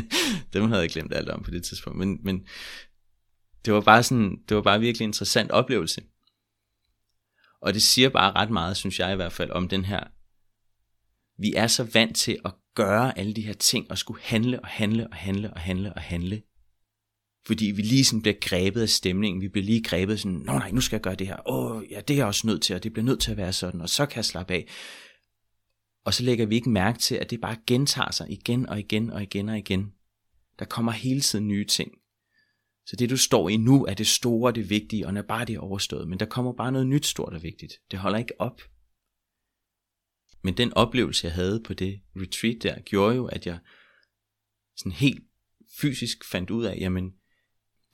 dem 0.54 0.68
havde 0.68 0.82
jeg 0.82 0.90
glemt 0.90 1.14
alt 1.14 1.30
om 1.30 1.44
på 1.44 1.52
det 1.52 1.64
tidspunkt. 1.64 2.00
Men, 2.00 2.20
men 2.24 2.48
det 3.66 3.74
var 3.74 3.82
bare 3.82 4.04
sådan, 4.04 4.38
det 4.50 4.56
var 4.56 4.62
bare 4.62 4.80
virkelig 4.80 5.06
en 5.06 5.10
interessant 5.10 5.52
oplevelse. 5.52 6.02
Og 7.62 7.74
det 7.74 7.82
siger 7.82 8.10
bare 8.10 8.32
ret 8.32 8.50
meget, 8.50 8.78
synes 8.78 9.00
jeg 9.00 9.14
i 9.14 9.16
hvert 9.16 9.32
fald, 9.32 9.52
om 9.52 9.68
den 9.68 9.86
her, 9.86 10.04
vi 11.42 11.54
er 11.56 11.68
så 11.68 11.84
vant 11.84 12.16
til 12.16 12.40
at 12.46 12.54
gøre 12.76 13.20
alle 13.20 13.34
de 13.34 13.42
her 13.42 13.54
ting, 13.54 13.92
og 13.92 13.98
skulle 13.98 14.22
handle 14.24 14.60
og 14.60 14.68
handle 14.68 15.08
og 15.08 15.16
handle 15.16 15.54
og 15.54 15.60
handle 15.60 15.94
og 15.94 16.02
handle, 16.02 16.42
fordi 17.48 17.66
vi 17.66 17.82
lige 17.82 18.06
sådan 18.06 18.22
bliver 18.22 18.36
grebet 18.42 18.82
af 18.82 18.90
stemningen. 18.90 19.42
Vi 19.42 19.48
bliver 19.48 19.66
lige 19.66 19.84
grebet 19.84 20.20
sådan, 20.20 20.38
nå 20.38 20.54
nej, 20.54 20.72
nu 20.72 20.82
skal 20.82 20.96
jeg 20.96 21.02
gøre 21.02 21.16
det 21.16 21.28
her. 21.28 21.50
Åh, 21.50 21.84
ja, 21.92 22.02
det 22.02 22.14
er 22.14 22.18
jeg 22.18 22.26
også 22.26 22.48
nødt 22.48 22.62
til, 22.62 22.76
og 22.76 22.84
det 22.84 22.94
bliver 22.94 23.06
nødt 23.06 23.20
til 23.20 23.32
at 23.32 23.38
være 23.38 23.54
sådan, 23.54 23.82
og 23.82 23.90
så 23.90 24.06
kan 24.06 24.16
jeg 24.16 24.26
slappe 24.26 24.54
af. 24.54 24.68
Og 26.06 26.14
så 26.14 26.24
lægger 26.24 26.46
vi 26.46 26.56
ikke 26.56 26.70
mærke 26.70 27.00
til, 27.00 27.16
at 27.16 27.30
det 27.30 27.42
bare 27.42 27.58
gentager 27.68 28.12
sig 28.12 28.32
igen 28.32 28.70
og 28.70 28.80
igen 28.80 29.10
og 29.10 29.24
igen 29.24 29.50
og 29.50 29.58
igen. 29.58 29.94
Der 30.60 30.66
kommer 30.66 30.92
hele 30.92 31.22
tiden 31.22 31.48
nye 31.48 31.66
ting. 31.66 31.92
Så 32.90 32.96
det 32.96 33.10
du 33.10 33.18
står 33.18 33.50
i 33.50 33.58
nu 33.58 33.86
er 33.86 33.94
det 33.94 34.08
store, 34.08 34.52
det 34.52 34.70
vigtige, 34.70 35.08
og 35.08 35.14
når 35.14 35.22
bare 35.22 35.46
det 35.46 35.56
er 35.56 35.60
overstået. 35.60 36.08
Men 36.08 36.20
der 36.20 36.26
kommer 36.26 36.54
bare 36.54 36.72
noget 36.72 36.88
nyt 36.88 37.06
stort 37.06 37.34
og 37.34 37.44
vigtigt. 37.44 37.74
Det 37.92 38.00
holder 38.00 38.18
ikke 38.18 38.42
op. 38.42 38.62
Men 40.42 40.58
den 40.58 40.74
oplevelse, 40.74 41.26
jeg 41.26 41.34
havde 41.34 41.64
på 41.66 41.74
det 41.74 42.02
retreat 42.16 42.64
der, 42.64 42.80
gjorde 42.80 43.16
jo, 43.16 43.26
at 43.26 43.46
jeg 43.46 43.60
sådan 44.78 44.92
helt 44.92 45.24
fysisk 45.82 46.26
fandt 46.32 46.50
ud 46.50 46.66
af, 46.66 46.78
jamen, 46.80 47.14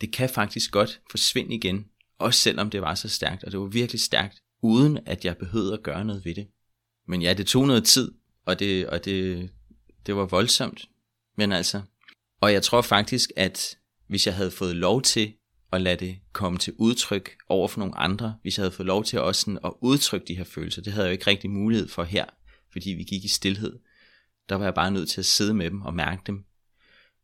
det 0.02 0.14
kan 0.14 0.30
faktisk 0.30 0.72
godt 0.72 1.02
forsvinde 1.12 1.56
igen, 1.56 1.86
også 2.18 2.40
selvom 2.40 2.70
det 2.70 2.82
var 2.82 2.96
så 2.96 3.10
stærkt, 3.10 3.44
og 3.44 3.52
det 3.52 3.60
var 3.60 3.66
virkelig 3.66 4.02
stærkt, 4.02 4.44
uden 4.62 5.00
at 5.06 5.26
jeg 5.26 5.38
behøvede 5.38 5.74
at 5.74 5.84
gøre 5.84 6.06
noget 6.06 6.26
ved 6.26 6.36
det. 6.36 6.48
Men 7.08 7.22
ja, 7.22 7.34
det 7.34 7.48
tog 7.48 7.68
noget 7.68 7.86
tid, 7.86 8.12
og 8.46 8.60
det, 8.60 8.88
og 8.88 9.06
det, 9.06 9.50
det 10.06 10.16
var 10.16 10.26
voldsomt. 10.26 10.90
Men 11.38 11.52
altså, 11.52 11.82
og 12.42 12.54
jeg 12.54 12.64
tror 12.64 12.82
faktisk, 12.82 13.32
at 13.36 13.78
hvis 14.08 14.28
jeg 14.28 14.36
havde 14.36 14.52
fået 14.52 14.76
lov 14.76 15.02
til 15.02 15.34
at 15.72 15.82
lade 15.82 16.06
det 16.06 16.20
komme 16.34 16.58
til 16.58 16.74
udtryk 16.78 17.38
over 17.50 17.68
for 17.68 17.80
nogle 17.80 17.98
andre, 17.98 18.38
hvis 18.42 18.58
jeg 18.58 18.64
havde 18.64 18.76
fået 18.76 18.88
lov 18.88 19.04
til 19.04 19.20
også 19.20 19.42
sådan 19.42 19.60
at 19.66 19.74
udtrykke 19.82 20.28
de 20.28 20.36
her 20.36 20.44
følelser, 20.44 20.82
det 20.82 20.94
havde 20.94 21.06
jeg 21.06 21.12
jo 21.12 21.18
ikke 21.18 21.28
rigtig 21.28 21.50
mulighed 21.50 21.88
for 21.88 22.04
her, 22.04 22.26
fordi 22.72 22.90
vi 22.90 23.04
gik 23.04 23.26
i 23.26 23.28
stillhed. 23.28 23.80
Der 24.50 24.56
var 24.56 24.64
jeg 24.64 24.74
bare 24.74 24.92
nødt 24.92 25.10
til 25.10 25.22
at 25.22 25.26
sidde 25.26 25.54
med 25.54 25.70
dem 25.70 25.82
og 25.82 25.94
mærke 25.94 26.22
dem, 26.28 26.46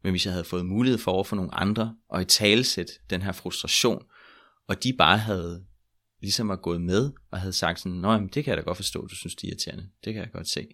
men 0.04 0.12
hvis 0.12 0.26
jeg 0.26 0.34
havde 0.34 0.46
fået 0.46 0.66
mulighed 0.66 0.98
for 0.98 1.12
over 1.12 1.24
for 1.24 1.36
nogle 1.36 1.56
andre, 1.56 1.96
og 2.10 2.22
i 2.22 2.26
talesæt 2.26 2.92
den 3.10 3.22
her 3.22 3.32
frustration, 3.32 4.06
og 4.68 4.84
de 4.84 4.94
bare 4.94 5.18
havde 5.18 5.66
ligesom 6.22 6.52
at 6.52 6.62
gået 6.62 6.82
med, 6.82 7.12
og 7.32 7.40
havde 7.40 7.54
sagt 7.54 7.80
sådan, 7.80 7.98
Nå, 7.98 8.12
jamen, 8.12 8.30
det 8.30 8.44
kan 8.44 8.52
jeg 8.52 8.58
da 8.58 8.62
godt 8.62 8.78
forstå, 8.78 9.08
du 9.08 9.16
synes, 9.16 9.36
det 9.36 9.44
er 9.44 9.48
irriterende. 9.48 9.90
Det 10.04 10.14
kan 10.14 10.24
jeg 10.24 10.32
godt 10.32 10.48
se. 10.48 10.68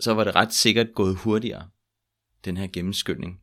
Så 0.00 0.14
var 0.14 0.24
det 0.24 0.34
ret 0.34 0.54
sikkert 0.54 0.94
gået 0.94 1.16
hurtigere, 1.16 1.68
den 2.44 2.56
her 2.56 2.66
gennemskyldning. 2.66 3.40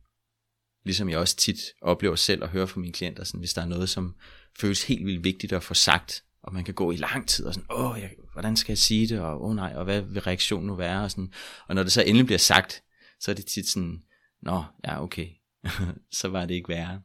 Ligesom 0.86 1.08
jeg 1.08 1.18
også 1.18 1.36
tit 1.36 1.60
oplever 1.82 2.16
selv 2.16 2.42
at 2.42 2.48
høre 2.48 2.68
fra 2.68 2.80
mine 2.80 2.92
klienter, 2.92 3.24
sådan, 3.24 3.40
hvis 3.40 3.54
der 3.54 3.62
er 3.62 3.66
noget, 3.66 3.88
som 3.88 4.14
føles 4.60 4.84
helt 4.84 5.06
vildt 5.06 5.24
vigtigt 5.24 5.52
at 5.52 5.62
få 5.62 5.74
sagt, 5.74 6.24
og 6.42 6.54
man 6.54 6.64
kan 6.64 6.74
gå 6.74 6.92
i 6.92 6.96
lang 6.96 7.28
tid 7.28 7.46
og 7.46 7.54
sådan, 7.54 7.66
åh, 7.70 8.00
jeg, 8.00 8.10
hvordan 8.32 8.56
skal 8.56 8.72
jeg 8.72 8.78
sige 8.78 9.08
det, 9.08 9.20
og 9.20 9.44
åh 9.44 9.56
nej, 9.56 9.72
og 9.76 9.84
hvad 9.84 10.00
vil 10.00 10.22
reaktionen 10.22 10.66
nu 10.66 10.74
være, 10.74 11.02
og 11.02 11.10
sådan, 11.10 11.32
og 11.68 11.74
når 11.74 11.82
det 11.82 11.92
så 11.92 12.02
endelig 12.02 12.26
bliver 12.26 12.38
sagt, 12.38 12.82
så 13.20 13.30
er 13.30 13.34
det 13.34 13.46
tit 13.46 13.68
sådan, 13.68 14.02
nå, 14.42 14.64
ja, 14.84 15.02
okay, 15.02 15.28
så 16.20 16.28
var 16.28 16.46
det 16.46 16.54
ikke 16.54 16.68
værre. 16.68 17.02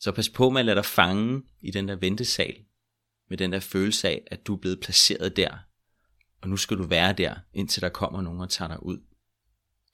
Så 0.00 0.12
pas 0.12 0.28
på 0.28 0.50
med 0.50 0.60
at 0.60 0.66
lade 0.66 0.76
dig 0.76 0.84
fange 0.84 1.42
i 1.60 1.70
den 1.70 1.88
der 1.88 1.96
ventesal, 1.96 2.54
med 3.30 3.38
den 3.38 3.52
der 3.52 3.60
følelse 3.60 4.08
af, 4.08 4.22
at 4.30 4.46
du 4.46 4.54
er 4.54 4.60
blevet 4.60 4.80
placeret 4.80 5.36
der, 5.36 5.58
og 6.42 6.48
nu 6.48 6.56
skal 6.56 6.76
du 6.76 6.82
være 6.82 7.12
der, 7.12 7.34
indtil 7.54 7.82
der 7.82 7.88
kommer 7.88 8.22
nogen 8.22 8.40
og 8.40 8.50
tager 8.50 8.68
dig 8.68 8.82
ud. 8.82 8.98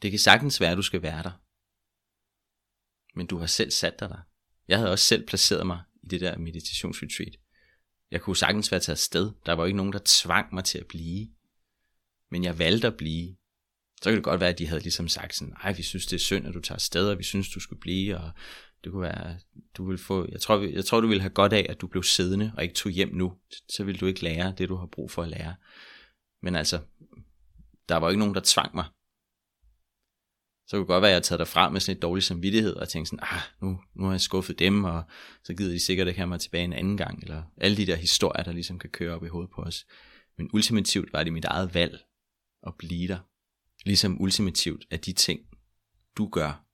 Det 0.03 0.11
kan 0.11 0.21
sagtens 0.21 0.61
være, 0.61 0.71
at 0.71 0.77
du 0.77 0.83
skal 0.83 1.03
være 1.03 1.23
der. 1.23 1.48
Men 3.15 3.27
du 3.27 3.39
har 3.39 3.47
selv 3.47 3.71
sat 3.71 4.01
dig 4.01 4.09
der. 4.09 4.27
Jeg 4.69 4.79
havde 4.79 4.91
også 4.91 5.05
selv 5.05 5.27
placeret 5.27 5.67
mig 5.67 5.81
i 6.03 6.07
det 6.09 6.21
der 6.21 6.39
meditationsretreat. 6.39 7.37
Jeg 8.11 8.21
kunne 8.21 8.37
sagtens 8.37 8.73
være 8.73 8.81
taget 8.81 8.99
sted. 8.99 9.33
Der 9.47 9.53
var 9.53 9.67
ikke 9.67 9.77
nogen, 9.77 9.93
der 9.93 9.99
tvang 10.05 10.55
mig 10.55 10.65
til 10.65 10.79
at 10.79 10.87
blive. 10.87 11.29
Men 12.31 12.45
jeg 12.45 12.59
valgte 12.59 12.87
at 12.87 12.97
blive. 12.97 13.37
Så 14.03 14.11
kan 14.11 14.15
det 14.15 14.25
godt 14.25 14.41
være, 14.41 14.49
at 14.49 14.59
de 14.59 14.67
havde 14.67 14.83
ligesom 14.83 15.09
sagt 15.09 15.35
sådan, 15.35 15.55
ej, 15.63 15.73
vi 15.73 15.83
synes, 15.83 16.07
det 16.07 16.17
er 16.17 16.21
synd, 16.21 16.47
at 16.47 16.55
du 16.55 16.61
tager 16.61 16.79
sted, 16.79 17.09
og 17.09 17.19
vi 17.19 17.23
synes, 17.23 17.51
du 17.51 17.61
skulle 17.61 17.81
blive, 17.81 18.19
og 18.19 18.31
det 18.85 18.93
kunne 18.93 19.03
være, 19.03 19.39
du 19.77 19.89
vil 19.89 19.99
få, 19.99 20.27
jeg 20.33 20.41
tror, 20.41 20.61
jeg 20.61 20.85
tror, 20.85 21.01
du 21.01 21.09
ville 21.09 21.21
have 21.21 21.35
godt 21.35 21.53
af, 21.53 21.67
at 21.69 21.81
du 21.81 21.87
blev 21.87 22.03
siddende, 22.03 22.53
og 22.57 22.63
ikke 22.63 22.75
tog 22.75 22.93
hjem 22.93 23.15
nu. 23.15 23.39
Så 23.69 23.85
vil 23.85 24.01
du 24.01 24.07
ikke 24.07 24.23
lære 24.23 24.55
det, 24.59 24.69
du 24.69 24.77
har 24.77 24.87
brug 24.87 25.11
for 25.11 25.23
at 25.23 25.29
lære. 25.29 25.55
Men 26.43 26.57
altså, 26.57 26.81
der 27.89 27.97
var 27.97 28.09
ikke 28.09 28.19
nogen, 28.19 28.35
der 28.35 28.41
tvang 28.45 28.75
mig. 28.75 28.85
Så 30.69 30.77
kunne 30.77 30.81
det 30.81 30.87
godt 30.89 31.03
være, 31.03 31.11
at 31.11 31.15
jeg 31.15 31.23
taget 31.23 31.39
derfra 31.39 31.71
med 31.71 31.81
sådan 31.81 31.95
lidt 31.95 32.03
dårlig 32.03 32.23
samvittighed, 32.23 32.75
og 32.75 32.89
tænkte 32.89 33.11
sådan, 33.11 33.25
ah, 33.33 33.41
nu, 33.63 33.81
nu 33.95 34.05
har 34.05 34.11
jeg 34.11 34.21
skuffet 34.21 34.59
dem, 34.59 34.85
og 34.85 35.03
så 35.45 35.55
gider 35.55 35.73
de 35.73 35.81
sikkert 35.81 36.09
ikke 36.09 36.19
have 36.19 36.27
mig 36.27 36.41
tilbage 36.41 36.65
en 36.65 36.73
anden 36.73 36.97
gang, 36.97 37.23
eller 37.23 37.43
alle 37.57 37.77
de 37.77 37.87
der 37.87 37.97
historier, 37.97 38.45
der 38.45 38.53
ligesom 38.53 38.79
kan 38.79 38.91
køre 38.91 39.15
op 39.15 39.25
i 39.25 39.29
hovedet 39.29 39.51
på 39.51 39.63
os. 39.63 39.87
Men 40.39 40.51
ultimativt 40.53 41.13
var 41.13 41.25
det 41.25 41.33
mit 41.33 41.45
eget 41.45 41.75
valg 41.75 42.05
at 42.67 42.75
blive 42.79 43.09
der. 43.09 43.19
Ligesom 43.85 44.21
ultimativt 44.21 44.87
at 44.91 45.07
de 45.07 45.13
ting, 45.13 45.41
du 46.17 46.29
gør, 46.29 46.65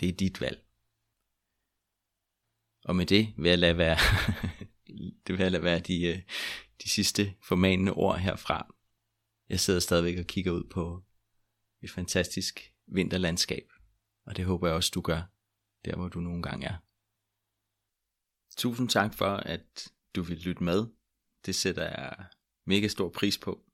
det 0.00 0.08
er 0.08 0.12
dit 0.12 0.40
valg. 0.40 0.64
Og 2.84 2.96
med 2.96 3.06
det 3.06 3.34
vil 3.36 3.48
jeg 3.48 3.58
lade 3.58 3.78
være, 3.78 3.98
det 5.26 5.32
vil 5.32 5.38
jeg 5.38 5.52
lade 5.52 5.62
være 5.62 5.78
de, 5.78 6.02
øh, 6.02 6.18
de 6.82 6.88
sidste 6.88 7.34
formanende 7.42 7.92
ord 7.92 8.18
herfra. 8.18 8.74
Jeg 9.48 9.60
sidder 9.60 9.80
stadigvæk 9.80 10.18
og 10.18 10.26
kigger 10.26 10.52
ud 10.52 10.64
på 10.70 11.02
et 11.82 11.90
fantastisk 11.90 12.71
vinterlandskab, 12.94 13.72
og 14.24 14.36
det 14.36 14.44
håber 14.44 14.66
jeg 14.66 14.76
også, 14.76 14.90
du 14.94 15.00
gør, 15.00 15.22
der 15.84 15.96
hvor 15.96 16.08
du 16.08 16.20
nogle 16.20 16.42
gange 16.42 16.66
er. 16.66 16.76
Tusind 18.56 18.88
tak 18.88 19.14
for, 19.14 19.36
at 19.36 19.92
du 20.14 20.22
vil 20.22 20.38
lytte 20.38 20.64
med. 20.64 20.86
Det 21.46 21.54
sætter 21.54 21.82
jeg 21.82 22.26
mega 22.66 22.88
stor 22.88 23.08
pris 23.08 23.38
på, 23.38 23.64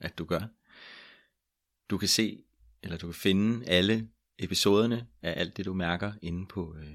at 0.00 0.18
du 0.18 0.24
gør. 0.24 0.42
Du 1.90 1.98
kan 1.98 2.08
se, 2.08 2.44
eller 2.82 2.98
du 2.98 3.06
kan 3.06 3.14
finde 3.14 3.66
alle 3.66 4.10
episoderne 4.38 5.08
af 5.22 5.40
alt 5.40 5.56
det, 5.56 5.64
du 5.64 5.74
mærker 5.74 6.12
inde 6.22 6.46
på 6.46 6.76
øh, 6.76 6.94